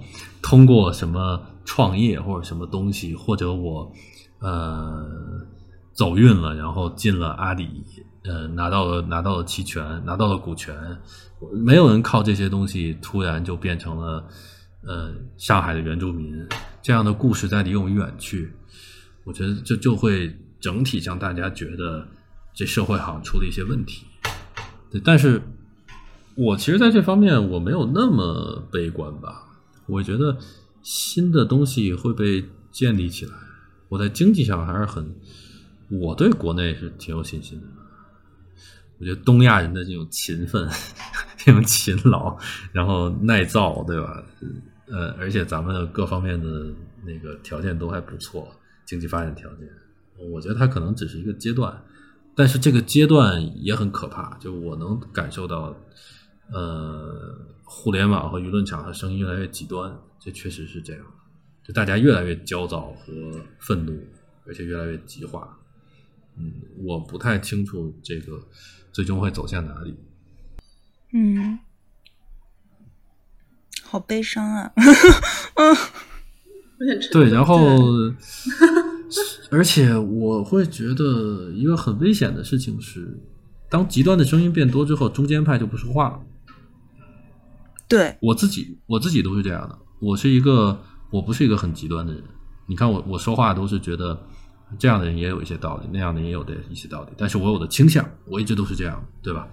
[0.43, 3.93] 通过什么创业或者什么东西，或者我
[4.41, 5.07] 呃
[5.93, 7.83] 走运了，然后进了阿里，
[8.25, 10.75] 呃拿到了拿到了期权，拿到了股权，
[11.53, 14.27] 没有人靠这些东西突然就变成了
[14.87, 16.47] 呃上海的原住民，
[16.83, 18.53] 这样的故事在离我们远去，
[19.25, 22.07] 我觉得这就会整体让大家觉得
[22.55, 24.07] 这社会好像出了一些问题。
[24.91, 25.41] 对，但是
[26.37, 29.45] 我其实在这方面我没有那么悲观吧，
[29.87, 30.37] 我觉得
[30.85, 33.33] 新的东西会被建立起来。
[33.89, 35.13] 我在经济上还是很，
[35.89, 37.67] 我对国内是挺有信心的。
[38.99, 40.69] 我觉得东亚人的这种勤奋、
[41.37, 42.37] 这种勤劳，
[42.71, 44.23] 然后耐造，对吧？
[44.87, 46.67] 呃，而且咱们各方面的
[47.05, 48.49] 那个条件都还不错，
[48.85, 49.69] 经济发展条件，
[50.31, 51.83] 我觉得它可能只是一个阶段，
[52.35, 54.37] 但是这个阶段也很可怕。
[54.39, 55.75] 就我能感受到，
[56.53, 57.37] 呃，
[57.77, 61.05] 互联网和舆论场的声音越来越极端，这确实是这样。
[61.63, 63.13] 就大家越来越焦躁和
[63.59, 63.99] 愤怒，
[64.47, 65.59] 而且越来越极化。
[66.39, 68.41] 嗯，我不太清楚这个
[68.93, 69.97] 最终会走向哪里。
[71.13, 71.59] 嗯。
[73.83, 74.73] 好悲伤啊！
[75.57, 75.77] 嗯，
[77.13, 77.59] 对，然后，
[79.51, 83.19] 而且我会觉得一个很危险的事情是，
[83.69, 86.21] 当极端的声音变多之后，中间派就不说话了。
[87.95, 89.79] 对我自己，我自己都是这样的。
[90.01, 90.77] 我是一个，
[91.11, 92.23] 我不是一个很极端的人。
[92.67, 94.21] 你看，我我说话都是觉得
[94.81, 97.13] 这样的人也有一些道理，那样的人也有的一些道理。
[97.17, 99.49] 但是我有的倾向，我一直都是这样，对吧？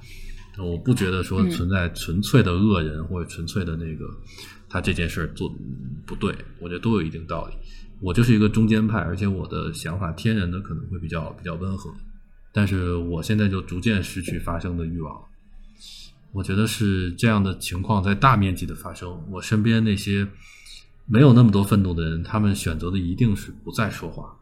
[0.57, 4.05] 我不觉得说存在纯粹的恶人或者纯粹的那个
[4.67, 5.47] 他这件事做
[6.05, 7.53] 不对，我觉得都有一定道理。
[8.01, 11.93] 我就是一个中间派，而且我的想法天然的可能会比较比较温和，
[12.51, 15.21] 但是我现在就逐渐失去发声的欲望。
[16.33, 19.23] 我觉得是这样的情况在大面积的发生。
[19.31, 20.27] 我身边那些
[21.05, 24.37] 没有那么多愤怒的人，他们选择的一定是不再说话。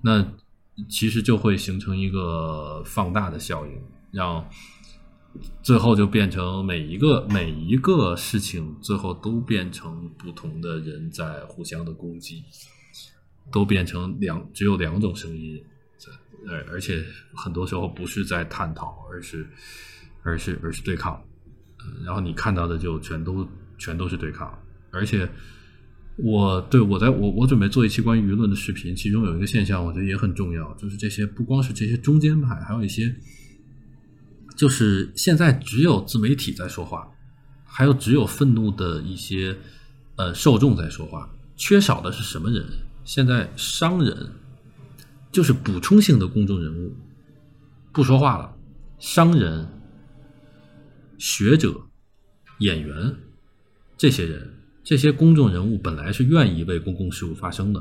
[0.00, 0.32] 那
[0.88, 3.72] 其实就会形成一个放大的效应。
[4.12, 4.46] 让
[5.62, 12.44] 最后就变成每一个每一个事情，最后都变成不同的人在互相的攻击，
[13.50, 15.64] 都变成两只有两种声音，
[16.46, 17.02] 而而且
[17.34, 19.48] 很多时候不是在探讨，而是
[20.22, 21.22] 而是而是对抗，
[22.04, 23.46] 然后你看到的就全都
[23.78, 24.58] 全都是对抗，
[24.90, 25.28] 而且
[26.16, 33.14] 我对我在我我准备做一期关于舆论的视频，其中有一个现象，我觉得也很重要，就是这些不光是这些中间派，还有一些。
[34.54, 37.08] 就是现在只有自媒体在说话，
[37.64, 39.56] 还有只有愤怒的一些
[40.16, 42.62] 呃受众在说话，缺少的是什么人？
[43.02, 44.30] 现在商人
[45.32, 46.94] 就是补充性的公众人物
[47.92, 48.54] 不说话了，
[48.98, 49.66] 商人、
[51.22, 51.72] 学者、
[52.58, 53.14] 演员
[53.96, 57.80] 这些人，这些公众人物本来是愿意为公共事务发声的，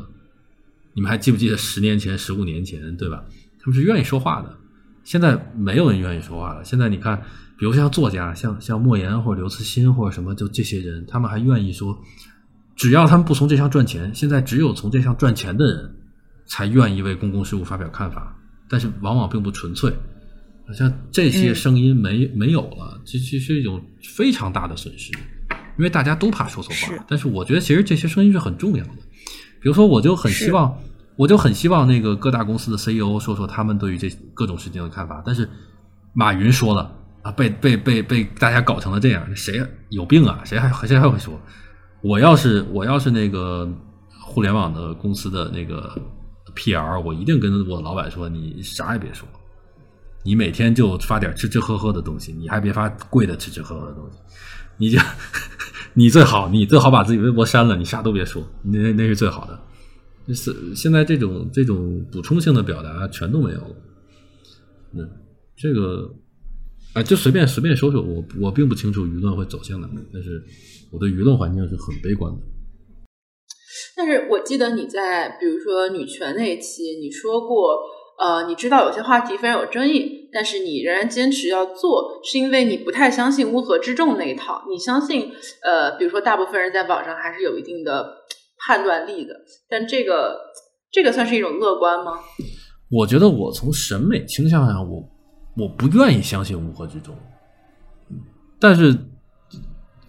[0.94, 3.26] 你们还记不记得十年前、十五年前，对吧？
[3.60, 4.58] 他们是愿意说话的。
[5.04, 6.64] 现在没有人愿意说话了。
[6.64, 7.20] 现在你看，
[7.58, 12.00] 比如像作家，像像莫言或者刘慈欣或者什么，就这些人，他们还愿意说，
[12.76, 14.14] 只要他们不从这项赚钱。
[14.14, 15.96] 现在只有从这项赚钱的人，
[16.46, 18.38] 才愿意为公共事务发表看法。
[18.70, 19.92] 但是往往并不纯粹，
[20.74, 23.82] 像这些声音没没有了，这其实是一种
[24.16, 25.12] 非常大的损失，
[25.78, 27.06] 因为大家都怕说错话。
[27.08, 28.92] 但是我觉得其实这些声音是很重要的。
[29.62, 30.78] 比如说，我就很希望。
[31.18, 35.48] 我就很希望那个各大公司的 CEO 说说他们对于这各种事情的看法，但是
[36.14, 40.42] 马云说了啊，被被被被大家搞成了这样，谁有病啊？
[40.46, 41.40] 谁还谁还会说？
[42.02, 43.70] 我要是我要是那个
[44.20, 45.96] 互联网的公司的那个
[46.56, 49.28] PR，我一定跟我老板说，你啥也别说，
[50.24, 54.18] 你每天就发点吃吃喝喝的东西，你还别发贵的吃吃喝喝的东西，
[54.78, 55.00] 你就
[55.94, 59.60] 你最好你最好把自己微博删了，你啥都别说，那那是最好的。
[60.28, 63.76] 就是现在这种这种补充性的表达全都没有了，
[64.94, 65.10] 嗯，
[65.58, 66.14] 这个
[66.94, 70.44] 啊，就随便随便说说，我我并不清楚舆论会走向哪里，但是
[70.92, 72.40] 我对舆论环境是很悲观的。
[73.96, 77.80] 但是我记得你在比如说女权那一期，你说过，
[78.22, 85.32] 呃，你知道有些话题非常有争议，但是你仍然坚持要做，是因为你不太相信乌合之众那一套，你相信，
[85.64, 88.22] 呃，比如说大部分人在网上还是有一定的。
[88.64, 89.34] 判断力的，
[89.68, 90.40] 但这个
[90.92, 92.12] 这个算是一种乐观吗？
[92.92, 95.04] 我觉得我从审美倾向上，我
[95.58, 97.18] 我不愿意相信乌合之众。
[98.60, 98.96] 但是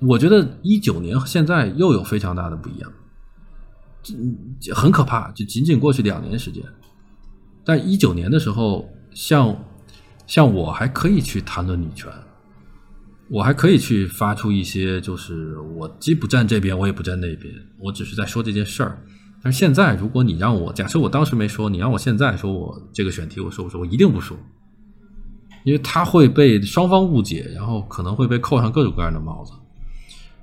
[0.07, 2.93] 我觉得一九年和现在又有非常大的不一样，
[4.61, 5.31] 这很可怕。
[5.31, 6.63] 就仅仅过去两年时间，
[7.65, 9.57] 但一九年的时候，像
[10.27, 12.11] 像我还可以去谈论女权。
[13.31, 19.03] 我还可以去发出一些，就是我既不站这边，我也不站那边，我只是在说这件事儿。
[19.43, 23.81] 但是现在，如果你让我假设我当时没说，你让我现在说我这个选题，我说不说？
[23.81, 24.37] 我一定不说，
[25.65, 29.53] 因为他会被双方误解，然后可能会被扣上各种各样的帽子。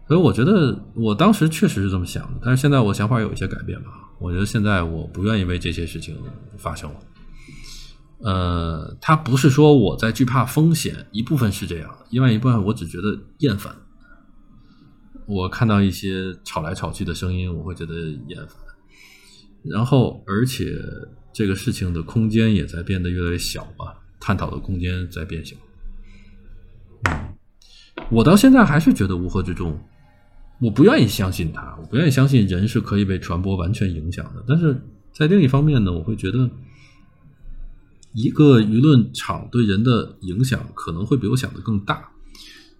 [0.07, 3.91] 所以我觉得我当时确实是这么想的，但是现在我想法有一些改变吧。
[4.19, 6.17] 我觉得现在我不愿意为这些事情
[6.57, 6.99] 发生了。
[8.19, 13.73] 呃，他不是说我在惧怕风险，一部分是这样，另外一部分我只觉得厌烦。
[15.25, 17.93] 我看到一些吵来吵去的声音，我会觉得
[18.27, 18.57] 厌烦。
[19.63, 20.75] 然后，而且
[21.31, 25.55] 这个事情的空间也在变得越来越小吧，探讨的空间在变小。
[28.09, 29.79] 我到现在还是觉得乌合之众，
[30.61, 34.43] 我不愿意相信它，我不愿意相信人是可以被传播完全影响的。
[34.47, 34.79] 但是
[35.13, 36.49] 在另一方面呢，我会觉得。
[38.15, 42.09] 一个舆论场对人的影响可能会比我想的更大，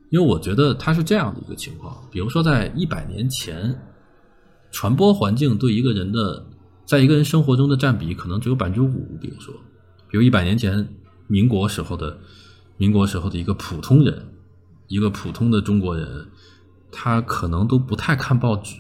[0.10, 1.96] 因为我觉得它是这样的一个情况。
[2.12, 3.80] 比如说，在一百年前，
[4.72, 6.44] 传播环境对一个人的，
[6.84, 9.06] 在一个人生活中的占比可能只有百分之五。
[9.22, 9.54] 比如说，
[10.10, 10.96] 比如一百年前
[11.28, 12.18] 民国时候的
[12.78, 14.26] 民国时候的一个普通人，
[14.88, 16.28] 一个普通的中国人，
[16.92, 18.80] 他可能都不太看报纸。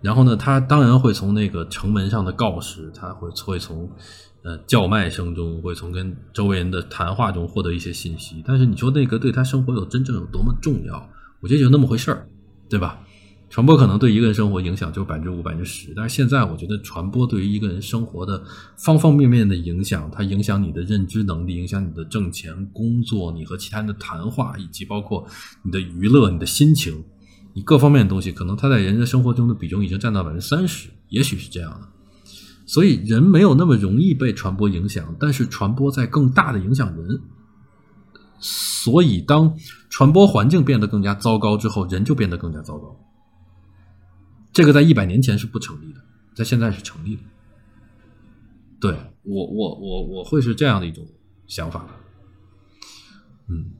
[0.00, 3.90] 然后呢，他当然会从那个城门上的告示，他会会从。
[4.44, 11.10] 呃，叫卖声中会从跟周围人的谈话中获得一些信息，但是你说那个对他生活有真正有多么重要？
[11.40, 12.28] 我觉得就那么回事儿，
[12.70, 13.00] 对吧？
[13.50, 18.42] 传播可能对一个人生活影响就百分之五、百分之十，但是现在我觉得传播对于一个人生活的
[18.76, 25.26] 方方面面的影响，它影响你的认知能力，影响你的挣钱、工作，你和其他人的谈话，以及包括
[25.62, 27.02] 你的娱乐、你的心情，
[27.54, 31.88] 你各方面的东西，可能它在人的生活中的比重已经占到百分之三十，也许是这样的。
[32.66, 37.18] 所以人没有那么容易被传播影响，但是传播在更大的影响人。
[38.40, 39.56] 所以当
[39.88, 42.94] 传播环境变得更加糟糕之后，人就变得更加糟糕。
[44.58, 46.00] 这个在一百年前是不成立的，
[46.34, 47.22] 在现在是成立的。
[48.80, 48.90] 对
[49.22, 51.06] 我，我，我，我会是这样的一种
[51.46, 51.86] 想法。
[53.46, 53.70] 嗯，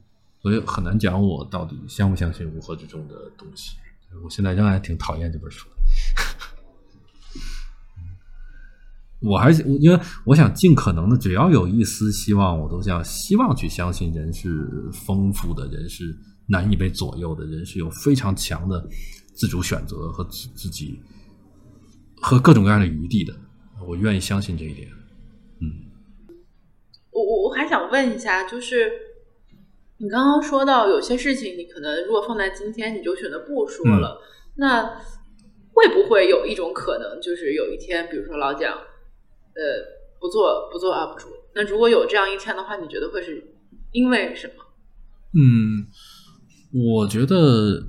[0.41, 3.75] 所以很难讲我到底相不相信乌合之众的东西。
[4.23, 5.67] 我现在仍然挺讨厌这本书。
[9.19, 18.87] 我还是因为我想尽可能的，只要有一丝希望，我都想希望去相信人是丰富的，人是难以被左右的，人是有非常强的
[19.39, 20.99] 自主选择和自自己
[22.21, 23.33] 和各种各样的余地的。
[23.87, 24.89] 我愿意相信这一点。
[25.61, 25.87] 嗯，
[27.11, 28.91] 我我我还想问一下，就是
[29.97, 34.21] 你刚刚说到有些事情，你可能如果放在今天，你就选择不说了。
[34.55, 34.83] 那
[35.73, 38.73] 会不会有一种可能，就是有一天，比如说老蒋？
[38.73, 39.63] 呃，
[40.19, 41.29] 不做不做 UP 主。
[41.55, 43.41] 那如果有这样一天的话，你觉得会是
[43.93, 44.53] 因为什么？
[45.33, 45.87] 嗯，
[46.73, 47.81] 我觉得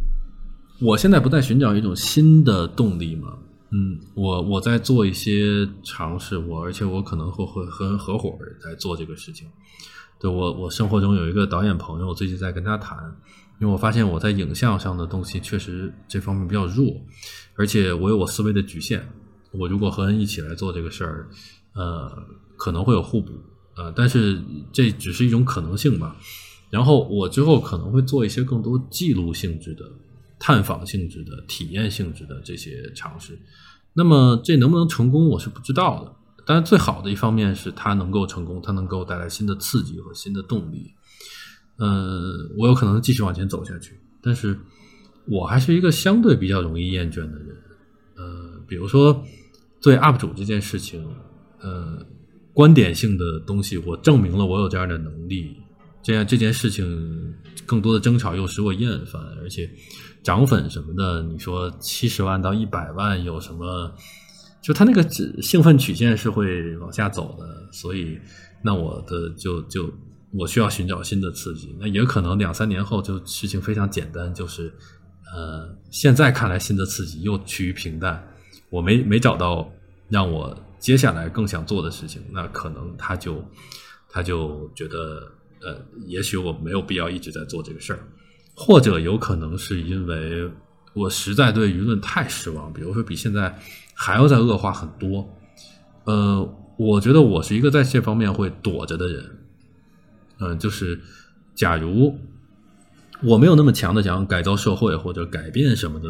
[0.81, 3.39] 我现在不在寻找一种新的动力吗。
[3.73, 9.47] 嗯，我我在做一些尝试，我而且我可能会会和合伙人在做这个事情。
[10.19, 12.99] 对我，我生活中有一个导演朋友，最近在跟他谈，
[13.61, 16.87] 因为我发现我在影像上的东西确实这方面比较弱，
[17.55, 19.07] 而且我有我思维的局限。
[19.53, 21.29] 我如果和人一起来做这个事儿，
[21.75, 22.11] 呃，
[22.57, 23.33] 可能会有互补，
[23.77, 24.41] 呃，但是
[24.73, 26.17] 这只是一种可能性吧。
[26.71, 29.85] 然后我之后可能会做一些更多记录性质的、
[30.41, 33.39] 探访性质的、体验性质的这些尝试。
[33.93, 36.13] 那么这能不能成功，我是不知道的。
[36.45, 40.93] 但是最好的一方面是它能够成功，它能够带来新的刺激和新的动力。
[41.79, 44.59] 嗯，我有可能继续往前走下去，但是
[45.27, 47.57] 我还是一个相对比较容易厌倦的人。
[48.17, 49.25] 呃，比如说。
[49.83, 51.03] 作为 UP 主这件事情，
[51.59, 52.07] 呃，
[52.53, 55.57] 观点性的东西，我证明了我有这样的能力。
[56.03, 59.71] 这样这件事情，更多的争吵又使我厌烦，而且
[60.23, 63.93] 涨粉什么的，你说七十万到一百万有什么？
[64.63, 65.03] 就他那个
[65.41, 68.21] 兴奋曲线是会往下走的，所以
[68.63, 69.91] 那我的就就
[70.33, 71.75] 我需要寻找新的刺激。
[71.81, 74.71] 那也可能两三年后就事情非常简单，就是
[75.35, 78.23] 呃，现在看来新的刺激又趋于平淡。
[78.69, 79.67] 我没没找到
[80.11, 83.43] 让我接下来更想做的事情，那可能他就
[84.11, 88.01] 他就觉得呃，也许我没有必要一直在做这个事儿，
[88.63, 90.47] 或者有可能是因为
[90.93, 93.59] 我实在对舆论太失望，比如说比现在
[93.95, 95.27] 还要再恶化很多。
[96.05, 96.47] 呃，
[96.77, 99.39] 我觉得我是一个在这方面会躲着的人，
[100.41, 101.01] 嗯，就是
[101.55, 102.15] 假如
[103.23, 106.09] 我没有那么强的想改造社会或者改变什么的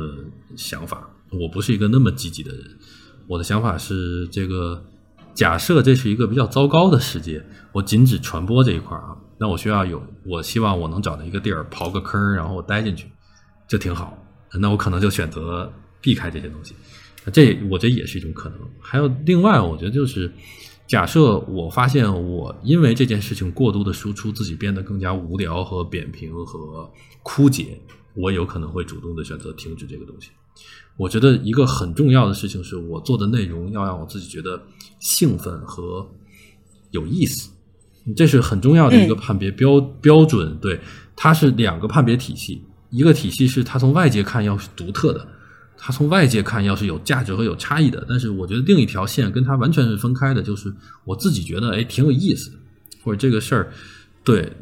[0.57, 1.09] 想法。
[1.31, 2.65] 我不是一个那么积极的人，
[3.29, 4.85] 我的想法是这个：
[5.35, 13.07] 假设这是一个比较糟糕的世界，我仅指传播这一块啊，那我需要有，我希望我能找到一个地儿刨个坑，然后我待进去，
[13.67, 14.17] 就挺好。
[14.53, 16.75] 那我可能就选择避开这些东西，
[17.33, 18.59] 这我觉得也是一种可能。
[18.79, 20.31] 还有另外，我觉得就是
[20.87, 27.81] 假设我发现我因为这件事情过度的输出，自己变得更加无聊和扁平和枯竭，
[28.15, 30.29] 我有可能会主动的选择停止这个东西。
[30.99, 34.61] 我觉得一个很重要的事情是我做的内容要让我自己觉得
[34.99, 36.07] 兴奋和
[36.91, 37.51] 有意思，
[38.17, 40.57] 这是很重要的一个判别标标准。
[40.61, 40.81] 对，
[41.15, 42.63] 它是两个判别体系。
[42.91, 45.27] 一个体系是它从外界看要是独特的，
[45.77, 50.75] 它从外界看要是有价值和有差异的，但是我觉得另一条线跟它完全是分开的，就是
[51.05, 52.51] 我自己觉得哎挺有意思，
[53.05, 53.73] 或者这个事儿
[54.25, 54.53] 对，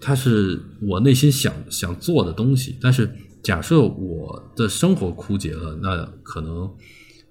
[0.00, 3.08] 它是我内心想想做的东西，但是
[3.40, 6.68] 假设我的生活枯竭了，那可能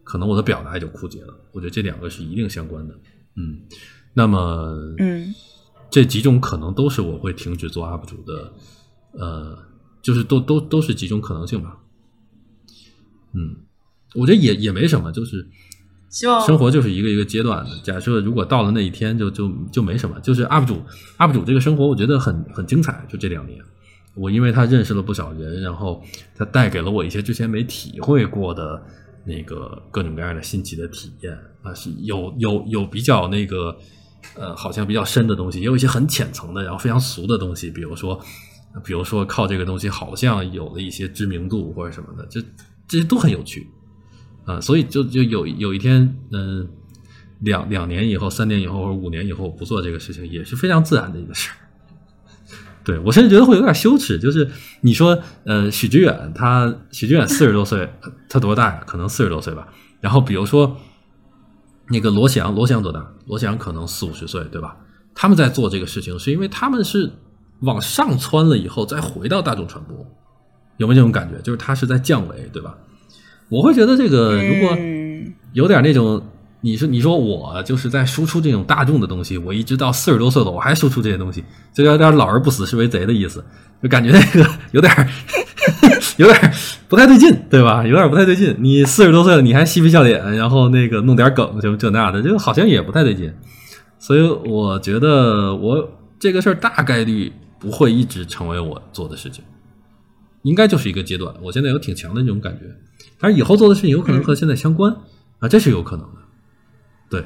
[0.05, 1.37] 可能我的表达也就枯竭了。
[1.51, 2.93] 我觉得这两个是一定相关的，
[3.35, 3.59] 嗯，
[4.17, 5.33] 那么嗯。
[5.89, 8.51] 这几种可能都是我会停止做 UP 主的，
[9.13, 9.57] 呃，
[10.01, 11.77] 就是都都都是几种可能性吧。
[13.33, 13.55] 嗯，
[14.13, 15.47] 我觉得也也没什么，就是
[16.09, 17.71] 希望生活就是一个一个阶段的。
[17.83, 20.19] 假设如果到了那一天，就就就没什么。
[20.19, 20.75] 就是 UP 主
[21.19, 23.05] UP 主这个生活，我觉得很很精彩。
[23.07, 23.57] 就这两年，
[24.13, 26.03] 我因为他认识了不少人，然后
[26.35, 28.83] 他带给了我一些之前没体会过的
[29.23, 33.75] 那个各种各样的新奇的体验啊，是有有有比较那个。
[34.35, 38.19] 呃，好像比较深的东西，也有一些很浅层的，然后非常俗的东西，比如说，
[38.83, 42.41] 比如说靠这个东西好像有了一些知名度或者什么的，这
[42.87, 43.67] 这些都很有趣
[44.45, 44.59] 啊。
[44.61, 46.67] 所以就就有有一天，嗯，
[47.39, 51.55] 两两年以后、三年以后或者五年以后不做这个事情，也是非常自然的一个事儿。
[52.85, 54.49] 对我甚至觉得会有点羞耻，就是
[54.81, 57.89] 你说，呃，许知远他许知远四十多岁，
[58.29, 58.83] 他多大呀？
[58.85, 59.67] 可能四十多岁吧。
[59.99, 60.77] 然后比如说。
[61.89, 63.13] 那个罗翔，罗翔多大？
[63.27, 64.75] 罗翔可能四五十岁，对吧？
[65.13, 67.11] 他们在做这个事情，是因为他们是
[67.61, 69.97] 往上窜了以后再回到大众传播，
[70.77, 71.39] 有没有这种感觉？
[71.41, 72.77] 就是他是在降维，对吧？
[73.49, 74.77] 我会觉得这个如果
[75.53, 76.21] 有点那种，
[76.61, 83.43] 你说你说我就是在输出这种大众的东西，我一直到四十多岁了，我还输出这些东西，就有点老而不死是为贼的意思，
[83.81, 85.09] 就感觉那个有点。
[86.17, 86.53] 有点
[86.89, 87.85] 不太对劲，对吧？
[87.85, 88.55] 有点不太对劲。
[88.59, 93.33] 你四十多岁了，你还嬉皮笑脸，然后那个弄点梗，就这那的，就好像也不太对劲。
[93.99, 99.43] 所以我觉得，我这个事儿大概率不会一直成为我做的事情，
[100.43, 101.33] 应该就是一个阶段。
[101.41, 102.65] 我现在有挺强的那种感觉，
[103.19, 104.95] 但是以后做的事情有可能和现在相关
[105.39, 106.21] 啊，这是有可能的。
[107.09, 107.25] 对，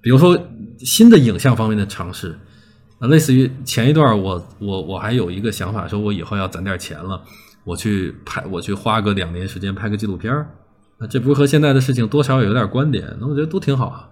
[0.00, 0.38] 比如说
[0.78, 2.38] 新的影像方面的尝试
[3.00, 7.20] 啊，类似于前一段我我我还有一个想法，说我以后要攒点钱了。
[7.64, 10.48] 我去拍，我去花个两年时间拍个纪录片儿，
[10.98, 13.16] 那这不是和现在的事情多少有点关联？
[13.20, 14.10] 那我觉得都挺好啊。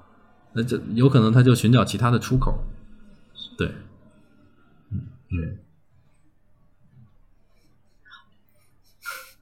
[0.54, 2.54] 那这有可能他就寻找其他的出口，
[3.56, 3.68] 对，
[4.90, 5.00] 嗯
[5.30, 5.58] 嗯。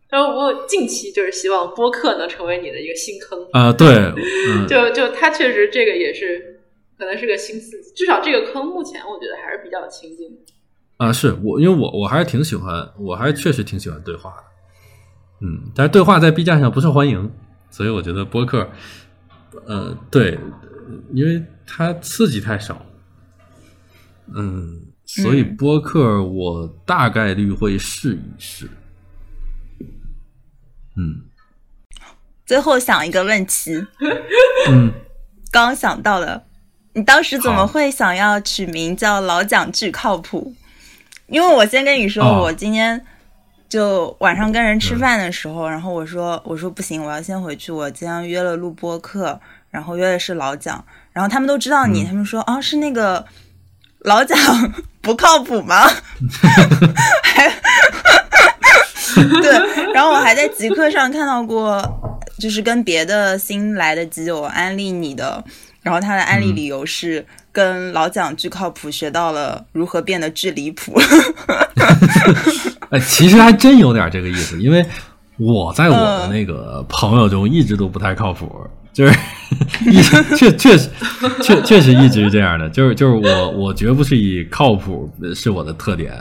[0.09, 4.13] 然后我近期就是希望播客能成为你的一个新坑啊，对，
[4.67, 6.61] 就就他确实这个也是
[6.99, 10.39] 可能是个新刺激，至少这个坑目前我觉得还是比较清净。
[11.01, 14.45] 啊，是我，因为我我还是挺喜欢，我还是确实挺喜欢对话的，
[15.41, 17.33] 嗯，但是对话在 B 站上不受欢迎，
[17.71, 18.69] 所以我觉得播客，
[19.65, 20.39] 呃，对，
[21.15, 22.85] 因为它刺激太少，
[24.35, 28.69] 嗯，所以播客我大概率会试一试，
[30.99, 31.23] 嗯，
[32.45, 33.87] 最后想一个问题，
[34.69, 34.93] 嗯，
[35.51, 36.45] 刚想到了，
[36.93, 40.55] 你当时怎么会想要取名叫老蒋巨靠谱？
[41.31, 43.01] 因为我先跟你说，我今天
[43.68, 53.24] 就晚上跟人吃饭的时候，然后我说我说不行，我要先回去，我今天约了录播课，然后约的是老蒋，然后他们都知道你，他们说啊是那个
[54.01, 54.37] 老蒋
[55.01, 55.89] 不靠谱吗？
[57.22, 57.49] 还
[59.41, 61.81] 对，然后我还在极客上看到过，
[62.41, 65.45] 就是跟别的新来的基友安利你的，
[65.83, 67.24] 然后他的安利理由是。
[67.53, 70.99] 跟老蒋巨靠谱，学到了如何变得巨离谱。
[72.91, 74.85] 哎，其实还真有点这个意思，因为
[75.37, 78.51] 我在我的那个朋友中一直都不太靠谱，
[78.93, 79.15] 就是
[79.91, 80.03] 一
[80.37, 80.91] 确确实
[81.43, 86.13] 确确实一直是这样的，就是就是我我绝不是以靠谱是我的特点，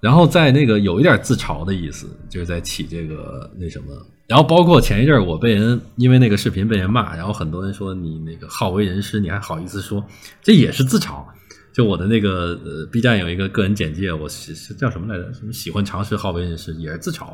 [0.00, 3.86] 然后在那个有一点自嘲的意思，就是在起这个那什么。
[4.26, 10.04] 然后包括前一阵儿，我被人因为那个视频被人骂，然后很多人说你那个好为人师，你还好意思说，
[10.42, 11.24] 这也是自嘲。
[11.72, 15.32] 就我的那个呃 B 站有一个个人简介，我是是叫什么来着？
[15.32, 17.28] 什么喜欢尝试好为人师，也是自嘲。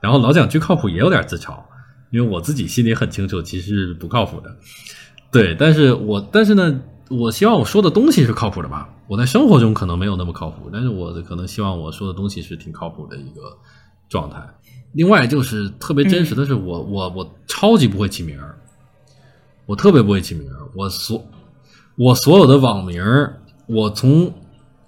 [0.00, 1.62] 然后老蒋巨靠谱也有点自嘲，
[2.10, 4.56] 因为我自己心里很清楚，其实是不靠谱的。
[5.30, 8.88] 对，但是我但是呢，我希望我说的东西是靠谱的吧？
[9.12, 13.42] 我在生活中可能没有那么靠谱，但是我可能希望我说的东西是挺靠谱的一个
[14.08, 14.42] 状态。
[14.94, 18.58] 另外就是特别真实的是，我我我超级不会起名儿，
[19.66, 20.56] 我特别不会起名儿。
[20.74, 21.22] 我所
[21.96, 24.32] 我所有的网名儿，我从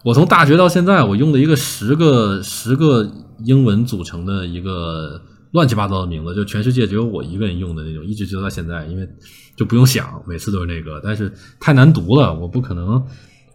[0.03, 3.07] 我从大学到现在，我用的一个十个十个
[3.45, 5.21] 英文组成的一个
[5.51, 9.07] 乱七八糟的名字，就全世界只有我一个人用的那种，一直直到现在，因为
[9.55, 13.05] 就不用想，每次都是那个，但是太难读了，我不可能，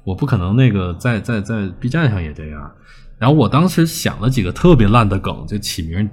[0.09, 2.71] 我不可能那个在在在 B 站上也这样。
[3.19, 6.09] 然后我当时想了几个特别烂的梗，就起名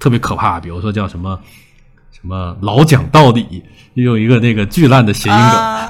[0.00, 1.38] 特别可怕，比如说叫什么
[2.10, 3.62] 什么老讲道理，
[3.94, 5.88] 又有一个那个巨烂的谐音梗，啊，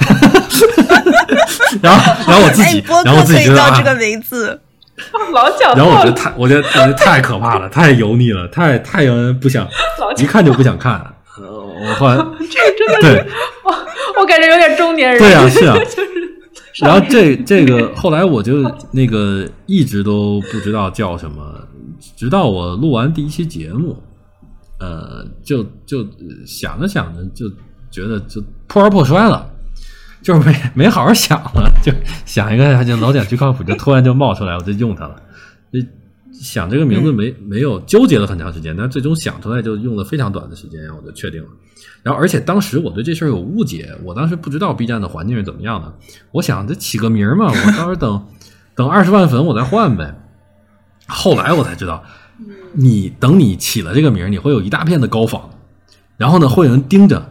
[1.81, 4.61] 然后然后我自哎，己，播然后我自己觉得啊这个名字，
[5.33, 9.67] 老讲然后我，觉得太，我觉得我觉得太可怕了，太油腻了，太太让人不想，
[10.19, 11.01] 一看就不想看。
[11.39, 13.27] 呃我后来 这真的是，
[13.65, 13.75] 我
[14.21, 15.19] 我感觉有点中年人。
[15.19, 16.14] 对啊是啊就是
[16.81, 21.43] 然后这 这个后来我就那个一直都不知道叫什么，
[22.17, 23.97] 直到我录完第一期节目，
[24.81, 26.07] 呃，就就
[26.47, 27.49] 想着想着就
[27.91, 29.49] 觉得就破罐破摔了，
[30.23, 31.93] 就是没没好好想了，就
[32.25, 35.17] 想一个就老蒋巨靠谱，就突然就冒出来，我就用它了。
[35.73, 35.81] 就
[36.35, 41.49] 想这个名字没没有纠结了很长时间，但最终想出来就用了非常短的时间，我就确定了。
[42.03, 45.95] 然后而且当时我对这事儿有误解，我当时不知道 B 站的环境是怎么样的，
[46.33, 48.27] 我想这起个名儿嘛，我到时候等
[48.75, 50.15] 等二十万粉我再换呗。
[51.07, 52.03] 后来我才知道，
[52.73, 55.49] 你等你起了这个名儿，你会有一大片的高仿，
[56.17, 57.31] 然后呢会有人盯着。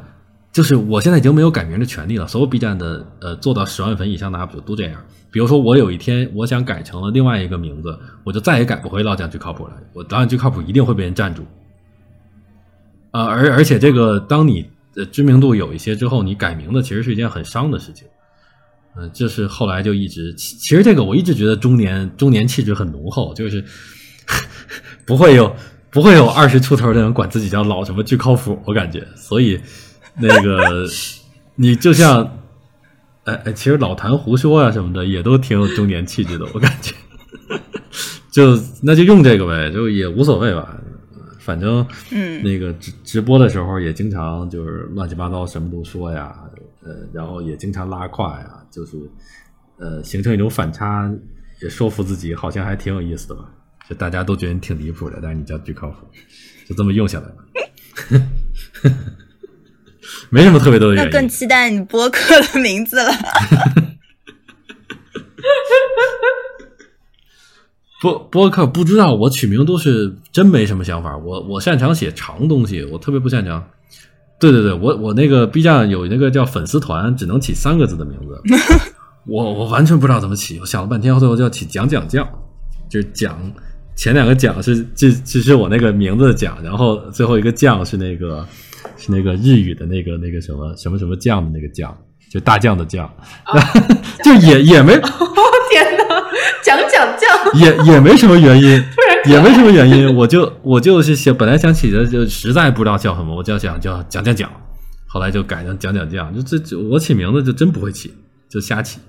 [0.54, 5.04] 就是我现在已经没有改名的权利了，所有 B 站的呃做到十万粉以上的 UP 主都这样。
[5.32, 9.74] 比如说我有一天我想改成了另外一个名字，我就再也改不回老蒋最靠谱了。
[9.94, 11.44] 我老讲最靠谱一定会被人占住。
[13.10, 18.08] 啊、而而且这个当你的知名度有一些之后，你改名字其实是一件很伤的事情。
[18.96, 23.66] 嗯、就是后来就一直，其其实这个我一直觉得中年中年气质很浓厚，就是
[25.04, 25.56] 不会有
[25.90, 29.60] 不会有二十出头的人管自己叫老什么巨靠谱，我感觉，所以
[30.18, 30.88] 那个
[31.56, 32.40] 你就像，
[33.24, 36.94] 哎哎，其实老谈胡说啊什么的，也都挺有中年气质的，我感觉。
[38.32, 40.76] 就那就用这个呗，就也无所谓吧，
[41.40, 46.36] 反正嗯，那个直直播的时候也经常就是乱七八糟什么都说呀，
[46.82, 48.98] 呃，然后也经常拉胯呀，就是
[49.78, 51.12] 呃形成一种反差，
[51.62, 53.48] 也说服自己好像还挺有意思的吧，
[53.88, 56.08] 就大家都觉得你挺离谱的，但是你叫巨靠谱，
[56.68, 57.36] 就这么用下来了。
[60.30, 63.12] 没什么特别多的那更原因，期待你播客的名字了。
[68.02, 71.16] 播播客不知道，我取名都是真没什么想法。
[71.16, 73.66] 我我擅长写长东西，我特别不擅长。
[74.40, 78.42] 对对对，我我那个 B 站有那个叫粉丝团，只能起三个字的名字，
[79.26, 80.60] 我我完全不知道怎么起。
[80.60, 82.28] 我想了半天，最后就要起讲讲酱，
[82.90, 83.40] 就是讲
[83.96, 88.46] 前两个讲是这这是我那个名字的讲，然后最后一个酱是那个
[89.04, 91.94] 是那个日语的那个那个什么什么什么酱的那个酱，
[92.32, 93.12] 就大酱的酱，
[94.24, 94.94] 就也也没
[95.72, 96.24] 天哪，
[96.64, 98.82] 讲讲讲，也也没什么原因，
[99.26, 104.50] 也没什么原因， 我就我就是想本来想起的就实在不知道叫什么，我就想叫讲讲讲，
[105.06, 108.14] 后来就改成讲讲讲，就这这我起名字就真不会起，
[108.50, 109.00] 就瞎起，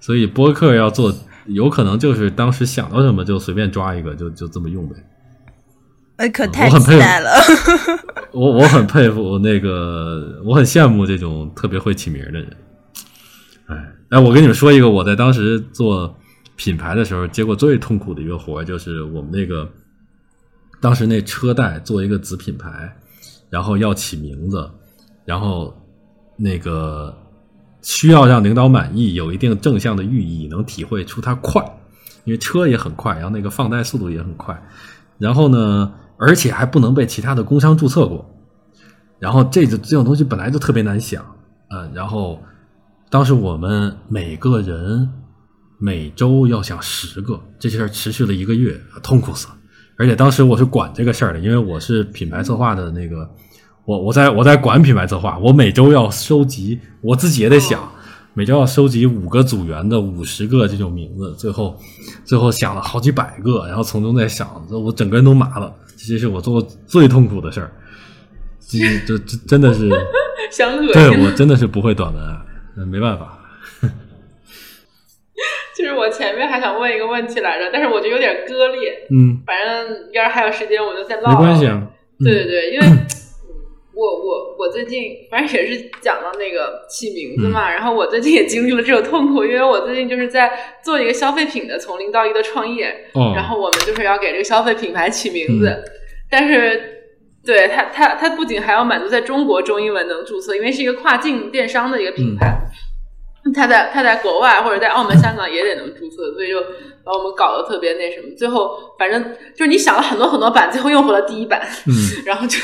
[0.00, 1.14] 所以播客要做，
[1.46, 4.96] 有可能就是当时想到什么就随便抓一个，就就这么用呗。
[6.20, 7.30] 呃，可太我很佩服期待了。
[8.32, 12.56] 我我很佩服那个，我很羡慕这种特别会起名的人。
[13.68, 16.14] 哎，哎，我跟你们说一个，我在当时做
[16.56, 19.66] 品牌的时候接过最痛苦的一个活儿，就是我们那个
[20.78, 22.94] 当时那车贷做一个子品牌，
[23.48, 24.70] 然后要起名字，
[25.24, 25.74] 然后
[26.36, 27.16] 那个
[27.80, 31.64] 需要让领导满意，有一定正向的寓意，能体会出它快，
[32.24, 34.62] 因为车也很快，然后那个放贷速度也很快，
[35.16, 35.90] 然后呢，
[36.20, 38.24] 而且还不能被其他的工商注册过。
[39.18, 41.24] 然后这个这种东西本来就特别难想，
[41.70, 42.38] 嗯，然后
[43.08, 45.08] 当时我们每个人
[45.78, 49.54] 每周要想十个，这事儿持续了一个月，痛苦死了。
[49.98, 53.28] 而且当时我是管这个事儿的，因为我是品牌策划的那个，
[53.84, 57.86] 我我在我在管品牌策划，我每周要收集，我自己也得想，
[58.32, 61.76] 每周要收集五个组员的五十个这种名字，最后
[62.24, 65.70] 最后想了好几百个，然后从中再想，我整个人都麻了，
[66.10, 67.70] 这是我做过最痛苦的事儿。
[68.68, 69.88] 这这这真的是，
[70.50, 71.24] 想恶对心。
[71.24, 73.38] 我真的是不会短文没办法。
[75.76, 79.06] 就是我前面还想问一个问题来着，但是我觉得有点割裂。
[79.10, 81.30] 嗯，反正要是还有时间，我就再唠。
[81.30, 81.66] 没关系。
[81.66, 81.80] 啊。
[81.82, 81.88] 嗯
[82.22, 82.86] 对对对，因为
[83.96, 90.50] 我我我最近反正也是讲到那个起名字嘛，然后我最近也经历了这种痛苦，因为我最近就是在
[90.84, 95.84] 做一个消费品的从零到一的创业，哦，然后我们就是要给这个消费品牌起名字，嗯
[96.30, 97.02] 但是
[97.44, 102.46] 对它它它不仅还要满足在中国中英文能注册，因为是一个跨境电商的一个品牌。
[102.46, 102.70] 嗯
[103.54, 106.60] 它在他在国外或者在澳门、香港也得能注册，所以就
[107.02, 108.28] 把我们搞得特别那什么。
[108.36, 111.58] 最后反正就是你想了很多很多版，最后用回了第一版。
[111.86, 111.92] 嗯
[112.26, 112.58] 然后就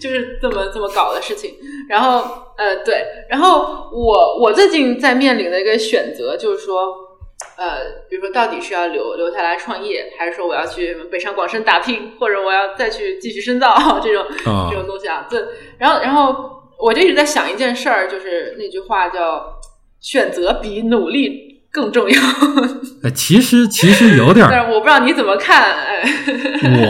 [0.00, 1.54] 就是这么这么搞的事情。
[1.90, 2.24] 然后
[2.56, 7.13] 呃对，然后我我最近在面临的一个选择就是说，
[7.56, 15.26] 呃，比如说到底是要留留下来创业，还是说我要去北上广深打拼，或者我要再去继续深造 这种、啊这种东西啊？
[15.30, 15.46] 这
[15.78, 16.34] 然后然后
[16.78, 19.46] 我就一直在想一件事儿，就是那句话叫
[20.00, 22.20] “选择比努力更重要
[23.04, 26.02] ”，哎，其实其实有点儿 但是我不知道你怎么看，哎，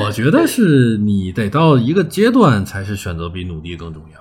[0.01, 4.21] 我觉得是你得到一个阶段才是选择比努力更重要。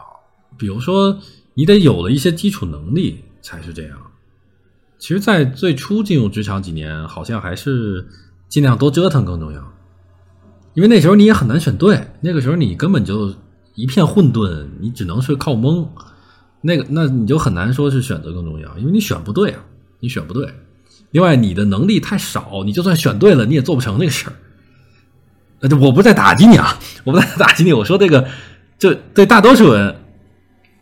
[0.59, 1.17] 比如说，
[1.55, 3.91] 你得有了一些基础能力才是这样。
[5.03, 8.07] 其实，在最初进入职场几年，好像还是
[8.47, 9.61] 尽量多折腾更重要，
[10.75, 13.35] 因为那时候你也很难选对，那个时候你根本就
[13.75, 15.85] 一片混沌，你只能是靠蒙。
[16.61, 19.59] 那个，那你就很难说是选择更重要，因为你选不对啊，
[19.99, 20.53] 你选不对。
[21.11, 24.33] 另外，你的能力太少，你就算选对了，你也做不成那个事儿。
[25.59, 28.25] 呃，这我不是在打击你啊，我不是在打击你，我说这个，
[28.79, 29.93] 就对大多数人，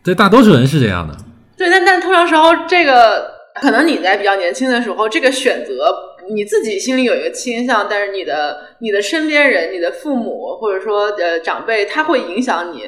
[0.04, 1.18] 对大多数人是这样的。
[1.56, 5.92] 对，但但通常时候这个可能你在比较年轻的时候，这个选择
[6.30, 12.84] 你自己心里有一个倾向，但是你的你的身边人、你的父母或者说呃长辈，他会影响你。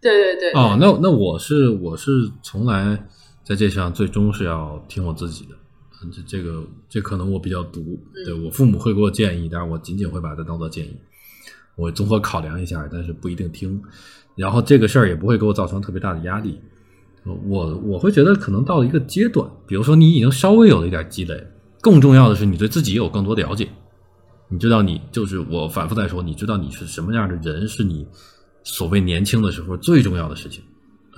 [0.00, 2.10] 对对对，哦，那那我是我是
[2.42, 2.96] 从来
[3.44, 5.54] 在这上最终是要听我自己的，
[6.02, 10.96] 嗯这这个这可能我比较独，对我父母会给我建议，但是我仅仅会把它当做建议，
[11.76, 13.82] 我综合考量一下，但是不一定听，
[14.36, 16.60] 然后这个事儿也不会给我造成特别大的压力。
[17.46, 21.46] 我我会觉得可能到了一个阶段，比如说你已经稍微有了一点积累，
[21.80, 23.68] 更重要的是你对自己有更多的了解，
[24.48, 28.06] 你知道你就是我反复在说，你知道你是什么样的人，是你
[28.64, 30.62] 所谓年轻的时候最重要的事情。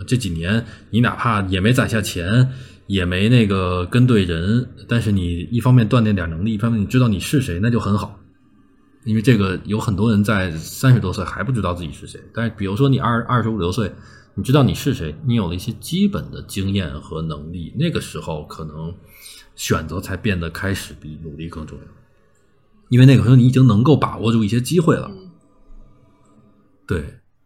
[0.06, 2.48] 这几年你哪怕也没攒下钱，
[2.86, 8.18] 也没那个跟对人，但是你一方面锻炼点能力，一方面你知道你是谁，那就很好。
[9.04, 13.92] 因为这个有很多人在三十多岁还不知道自己是谁，但是比如说你二二十五六岁，
[14.40, 18.94] 你知道你是谁，你有了一些基本的经验和能力，那个时候可能
[19.54, 21.84] 选择才变得开始比努力更重要，
[22.88, 25.10] 因为那个时候你已经能够把握住一些机会了。
[26.88, 27.00] 对，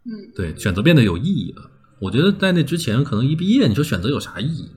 [0.04, 1.68] 嗯，对，选择变得有意义了。
[1.98, 4.70] 我觉得在那之前，可能一毕业，你说选择有啥意义？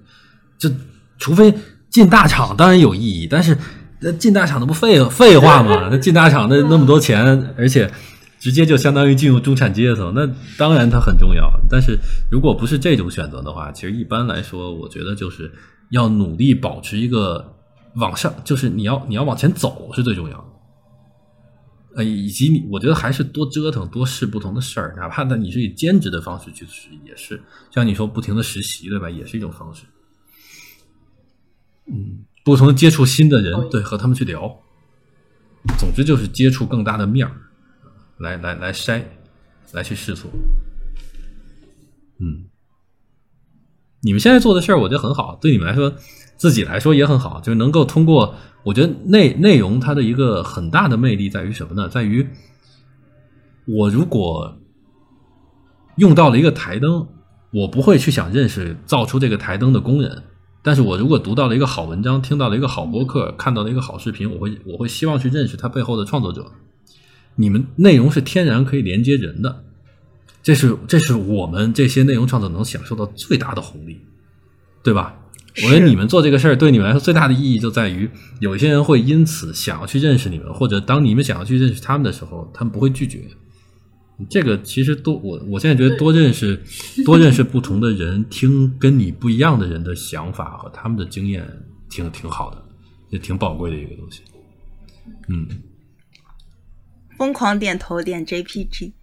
[0.58, 0.72] 就
[1.20, 1.54] 除非
[1.92, 3.56] 进大厂，当然有意义，但是
[4.02, 5.90] 那进大厂那不废废话吗？
[5.94, 7.94] 那进大厂那那么多钱，而且
[8.40, 10.28] 直接就相当于进入中产阶层，那
[10.58, 11.52] 当然它很重要。
[11.70, 11.98] 但是
[12.32, 15.52] 如果不是这种选择的话，其实一般来说，我觉得就是
[15.92, 17.56] 要努力保持一个
[17.96, 20.46] 往上，就是你要你要往前走是最重要的。
[21.96, 29.10] 呃，以及你，我觉得还是多折腾，多试不同的事儿，哪怕那你是以兼职的方式去试，也是像你说不停的实习，对吧？
[29.10, 29.84] 也是一种方式。
[31.88, 34.60] 嗯，不同接触新的人，对，和他们去聊。
[35.80, 37.34] 总之就是接触更大的面儿，
[38.20, 39.02] 来来来筛，
[39.74, 40.30] 来去试错。
[42.20, 42.46] 嗯，
[44.02, 45.94] 你们现在做的事儿，我觉得很好，对你们来说，
[46.36, 48.36] 自己来说也很好，就是能够通过。
[48.64, 51.88] 我觉得内内容它的一个很大的魅力在于什么呢？
[51.88, 52.28] 在于
[53.66, 54.58] 我如果
[55.96, 57.08] 用到了一个台灯，
[57.54, 60.24] 我不会去想认识造出这个台灯的工人，
[60.62, 66.52] 但是我如果读到了一个好文章，听到了一个好播客，看到了一个好视频，我会我会希望去认识它背后的创作者。
[67.38, 69.64] 你们内容是天然可以连接人的，
[70.44, 74.02] 这是这是我们这些内容创作者能享受到最大的红利，
[74.84, 75.18] 对吧？
[75.64, 78.08] 我觉得你们做这个事儿对你们来说最大的意义就在于，
[78.42, 83.22] 有一些人会因此想要去认识你们，或者当你们想要去认识他们的时候，他们不会拒绝。
[84.30, 86.60] 这个其实多我我现在觉得多认识
[87.06, 91.48] 多认识不同的人，听跟你不一样的人的想法和他们的经验，
[91.90, 92.64] 挺挺好的，
[93.10, 94.22] 也挺宝贵的一个东西。
[95.28, 95.48] 嗯，
[97.18, 98.94] 疯狂点头点 JPG，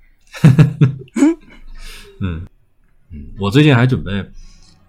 [2.21, 2.47] 嗯
[3.13, 4.25] 嗯，我最近还准备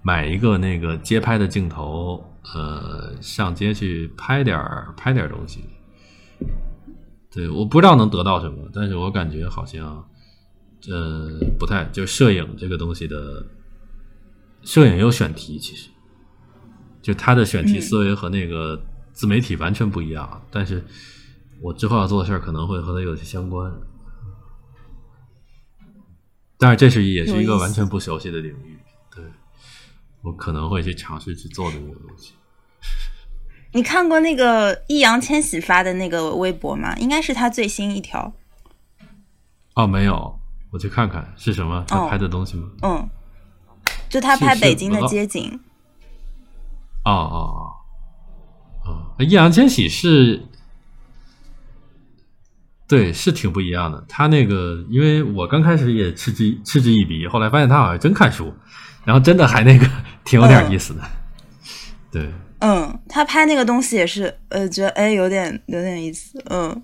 [0.01, 2.23] 买一个那个街拍的镜头，
[2.53, 5.65] 呃，上街去拍点儿拍点儿东西。
[7.32, 10.07] 对，我不知道能得到什么，但是我感觉好像，
[10.89, 13.45] 呃，不太就摄影这个东西的，
[14.63, 15.89] 摄影也有选题，其实
[17.01, 20.45] 就他的选题思维和那个自媒体完全不一样。
[20.49, 20.84] 但是
[21.62, 23.72] 我之后要做的事儿可能会和它有些相关。
[26.58, 28.80] 但是这是也是一个完全不熟悉的领域，
[29.14, 29.24] 对
[30.22, 32.34] 我可能会去尝试去做这个东西。
[33.74, 36.95] 你看过那个易烊千玺发的那个微博吗？
[36.97, 38.34] 应该是他最新一条。
[39.74, 40.39] 哦，没有，
[40.72, 42.70] 我去看看是什么他哦拍的东西吗？
[42.84, 43.10] 嗯，
[44.08, 45.60] 就他拍北京的街景。
[47.03, 47.38] 哦哦
[48.86, 50.47] 哦，哦，易烊千玺是，
[52.88, 54.05] 对，是挺不一样的。
[54.07, 58.53] 他那个，因为我刚开始也嗤之嗤之以鼻，后来发现他好像真看书，
[59.03, 59.89] 然后真的还那个
[60.23, 61.01] 挺有点意思的。
[62.11, 66.83] 对，嗯，他拍那个东西也是，呃，觉得哎有点有点意思，嗯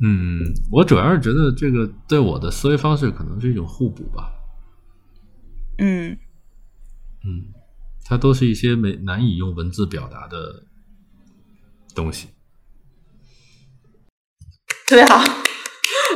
[0.00, 0.40] 嗯，
[0.70, 4.32] 我主要是觉得这个对我的思维方式可能是一种互补吧。
[5.78, 6.18] 嗯
[7.24, 7.54] 嗯，
[8.04, 10.64] 它都是一些没难以用文字表达的
[11.94, 12.28] 东西。
[14.88, 15.16] 特别好，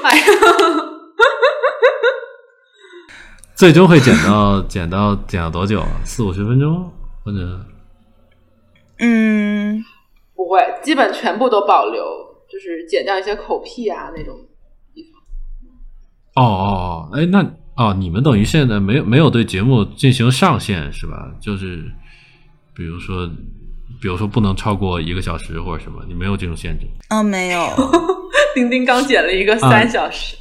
[0.03, 0.25] 哎呀，
[3.55, 5.89] 最终会剪到剪到剪到多久啊？
[6.07, 6.91] 四五十分钟，
[7.23, 7.61] 或者
[8.99, 9.85] 嗯，
[10.35, 12.03] 不会，基本全部都保留，
[12.51, 14.35] 就是剪掉一些口癖啊那种
[14.95, 16.43] 地方。
[16.43, 17.45] 哦哦哦，哎，那
[17.77, 21.31] 哦，你们等于现在没有没有对节目进行上限是吧？
[21.43, 21.85] 就是
[22.75, 23.29] 比如说，
[24.01, 26.87] 比如说不能超过一个小时或者什么，你没有这种限制。
[27.11, 27.61] 哦，没有，
[28.55, 30.37] 丁丁刚剪了一个三小时，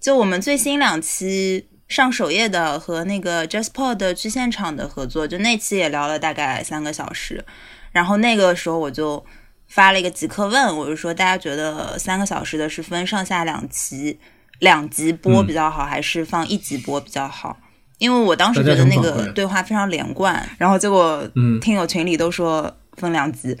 [0.00, 7.44] 就我们最新两期上首页的和那个 Jasper 的去现场的合作，就那期也聊了大概三个小时。
[7.92, 9.24] 然后那个时候我就
[9.68, 14.18] 发了一个即刻问，我就说大家觉得三个小时的是分上下两期
[14.60, 17.58] 两集播比较好，还是放一集播比较好？
[17.98, 21.60] 因为我当时觉得那个对话非常连贯，然后结果嗯。
[21.60, 23.54] 听友群里都说分两集，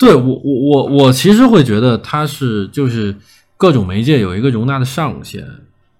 [0.00, 3.14] 对我我我我其实会觉得它是就是
[3.58, 5.46] 各种媒介有一个容纳的上限，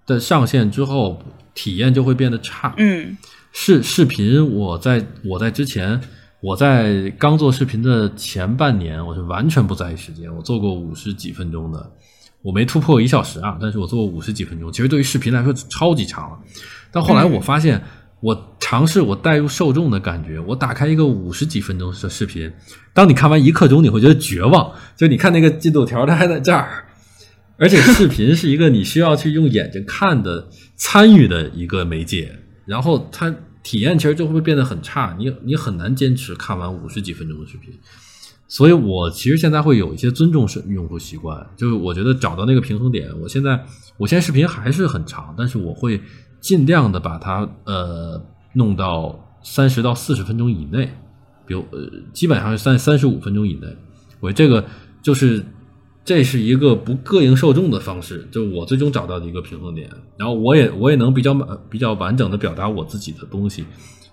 [0.07, 1.21] 的上限之后
[1.53, 2.73] 体验就会变得差。
[2.77, 3.15] 嗯
[3.53, 6.01] 视视频，我在我在之前，
[6.39, 11.91] 我在刚做视频的前半年，我是完全不在意时间，我做过五十几分钟的，
[12.41, 16.39] 我没突破一小时啊，但是我做过五十几分钟，其实对于视频来说超级长了。
[16.91, 17.83] 但后来我发现，
[18.21, 22.51] 我尝试我带入受众的感觉，我打开一个五十几分钟的视频，
[22.93, 26.85] 当你看完一刻钟，你会觉得绝望，就你看那个进度条，它还在这儿。
[27.57, 37.71] 而且视频是一个你需要去用眼睛看的、参与的一个媒介，然后它体验其实就会变得很差，你你很难坚持看完五十几分钟的视频。
[38.47, 43.09] 所以我其实现在会有一些尊重是用户习惯，就是我觉得找到那个平衡点。
[43.21, 43.63] 我现在
[43.97, 46.01] 我现在视频还是很长，但是我会
[46.41, 48.21] 尽量的把它呃
[48.53, 50.91] 弄到三十到四十分钟以内，
[51.45, 53.67] 比如呃基本上是三三十五分钟以内。
[54.19, 54.65] 我这个
[55.01, 55.43] 就是
[56.03, 59.89] 这是一个不膈应受众的方式，就是我最终找到的一个平衡点。
[60.17, 63.61] 然后我也我也能比较满比较完整的表达我自己的东西，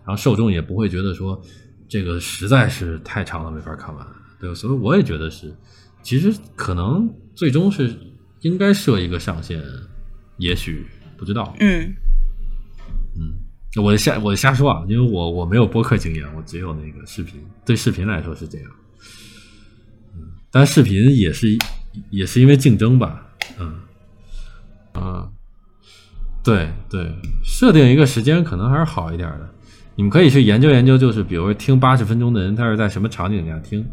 [0.04, 1.40] 然后受众也不会觉得说
[1.88, 4.06] 这个实在是太长了没法看完。
[4.40, 5.52] 对，所以我也觉得是，
[6.02, 7.92] 其实可能最终是
[8.42, 9.60] 应该设一个上限，
[10.36, 11.54] 也许不知道。
[11.60, 11.94] 嗯
[13.78, 17.40] 我瞎我瞎说啊，因为我我没有播客经验，我只有那个视频。
[17.64, 18.70] 对视频来说是这样，
[20.14, 21.46] 嗯，但视频也是
[22.10, 23.26] 也是因为竞争吧，
[23.58, 23.74] 嗯
[24.94, 25.28] 嗯，
[26.42, 27.12] 对对，
[27.44, 29.48] 设定一个时间可能还是好一点的。
[29.94, 33.84] 你们可以去研究研究，就是比如说听八十分钟的人，他是在什么场景下听，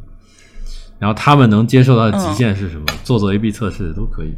[0.99, 4.33] 然后他们能接受到的极限是什么，做做 A/B 测试都可以。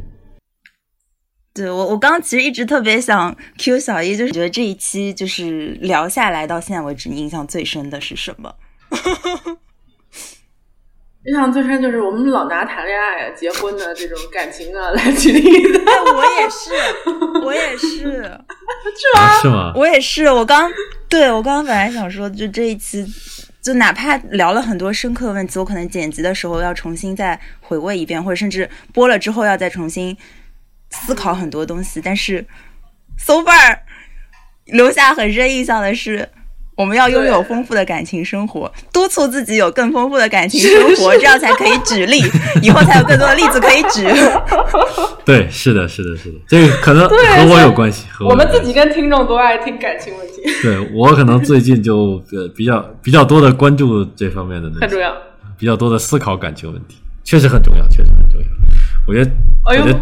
[1.62, 8.54] 对我，我刚刚其实一直特别想 Q 小一，就是觉得这一期就是聊下来到现在为止，你印象最深的是什么？
[11.24, 16.70] 印象最深就是我们老拿谈恋爱、啊、结婚的这种感情啊 来举例的，哎，我也是，
[17.44, 18.22] 我也是，
[19.18, 19.72] 啊是吗？
[19.74, 20.30] 我也是。
[20.30, 20.70] 我刚
[21.08, 23.04] 对我刚刚本来想说，就这一期，
[23.60, 30.16] 就哪怕聊了很多深刻的问题，我可能剪辑的时候要重新再回味一遍，或者甚至播了之后要再重新
[30.90, 32.00] 思考很多东西。
[32.02, 32.44] 但是
[33.18, 33.78] ，so far
[34.66, 36.28] 留下很深印象的是。
[36.78, 42.22] 我们要拥有丰富的感情生活，督促自己有更丰富的感情生活， 这样才可以举例，
[42.62, 44.06] 以后才有更多的例子可以举。
[45.26, 48.06] 对，是的，是的，是的，这个可能和我有关系。
[48.12, 55.12] 和我们自己跟听众都爱听感情问题，对我可能最近就呃比较比较多的关注这方面的东西，很重要。
[55.58, 58.46] 比较多的思考感情问题，确实很重要，确实很重要。
[59.04, 59.30] 我觉得，
[59.68, 59.98] 哎我觉得，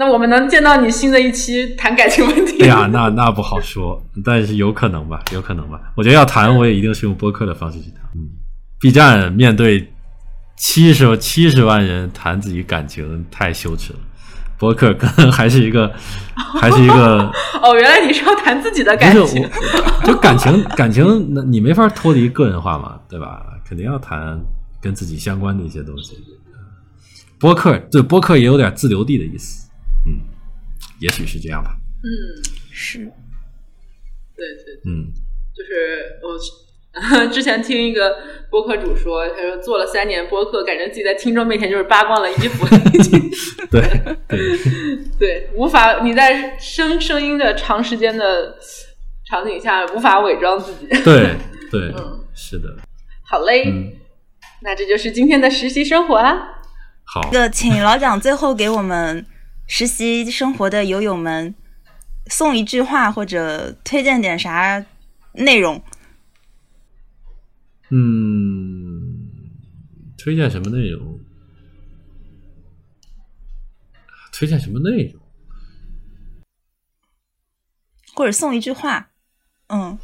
[0.00, 2.62] 那我们能见到你新的一期谈感情问题？
[2.62, 5.78] 哎呀，那那不好说，但是有可能吧，有可能吧。
[5.94, 8.00] 我觉得要谈，我也一定是用播客的方式去谈。
[8.14, 8.26] 嗯
[8.80, 9.92] ，B 站面对
[10.56, 13.98] 七十七十万人谈自己感情，太羞耻了。
[14.56, 15.92] 播客可 能还是一个，
[16.58, 17.30] 还是一个。
[17.62, 19.46] 哦，原来你是要谈自己的感情。
[20.06, 23.42] 就感情感情，那你没法脱离个人化嘛，对吧？
[23.68, 24.40] 肯定要谈
[24.80, 26.16] 跟自己相关的一些东西。
[27.38, 29.69] 播客对播客也有点自留地的意思，嗯，
[31.00, 31.70] 也许是这样吧，
[32.02, 32.08] 嗯，
[32.72, 32.98] 是，
[34.36, 35.12] 对对，嗯，
[35.54, 38.16] 就是我 之前听一个
[38.50, 42.66] 播客主说，他说做了三年播客，感觉自己在听众面前就是扒光了衣服，
[43.70, 43.80] 对
[44.28, 44.58] 对，
[45.18, 48.56] 对， 无法你在声声音的长时间的
[49.28, 50.86] 场景下无法伪装自己。
[51.04, 51.36] 对
[51.70, 52.68] 对，嗯是的，
[53.22, 53.92] 好嘞，嗯，
[54.62, 56.60] 那这就是今天的实习生活啦。
[57.04, 59.24] 好，这个，请老蒋最后给我们
[59.72, 61.54] 实习生活的友友们
[62.26, 64.84] 送一句话，或者推荐点啥
[65.34, 65.80] 内容。
[67.90, 69.30] 嗯，
[70.18, 71.20] 推荐什么内容？
[74.32, 75.22] 推荐什么内容？
[78.12, 79.10] 或者送一句话，
[79.68, 79.96] 嗯，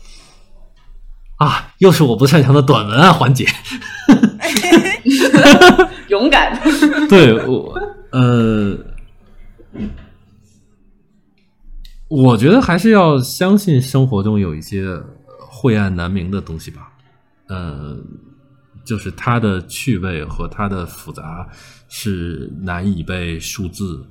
[1.39, 3.45] 啊，又是我不擅长的短文案环节。
[6.07, 6.57] 勇敢，
[7.09, 7.77] 对我，
[8.13, 8.79] 呃，
[12.09, 14.97] 我觉得还是要相信生活中有一些
[15.39, 16.93] 晦暗难明的东西吧。
[17.49, 17.97] 呃，
[18.85, 21.49] 就是它的趣味和它的复杂
[21.89, 24.07] 是难以被数字、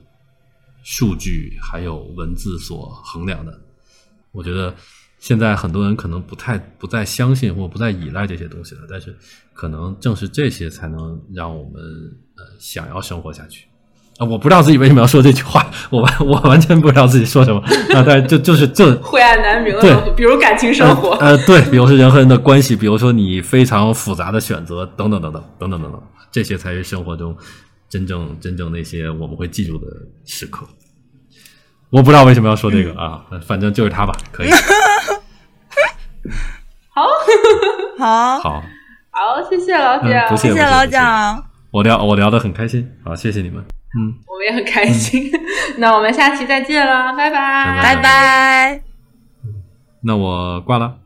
[0.84, 3.62] 数据还有文字所衡量的。
[4.32, 4.76] 我觉得
[5.20, 9.16] 现在很多人可能不太不再相信或不再依赖这些东西了，但是
[9.54, 11.82] 可能正是这些才能让我们
[12.36, 13.68] 呃想要生活下去。
[14.18, 17.60] 啊，我不知道自己为什么要说这句话，我完我完全不知道自己说什么。
[17.94, 21.12] 啊，但是就就是这 晦暗难明的对东西，比如感情生活。
[21.18, 26.02] 呃，呃对，比如说人和人的关系，比如说你非常复杂的选择，等等等等等等等等，
[26.32, 27.36] 这些才是生活中
[27.90, 29.86] 真正真正那些我们会记住的
[30.26, 30.66] 时刻。
[31.90, 34.50] 我不知道为什么要说这个啊，反正就是他吧，可以，
[36.90, 37.04] 好，
[38.00, 38.64] 好，好，
[39.12, 43.64] 好，谢谢老嗯蒋，谢谢老蒋，我聊我聊的很开心，好，谢谢你们，
[43.98, 45.32] 嗯，我们也很开心。
[45.78, 48.82] 那我们下期再见了，拜拜，拜拜拜。
[50.02, 51.05] 那我挂了。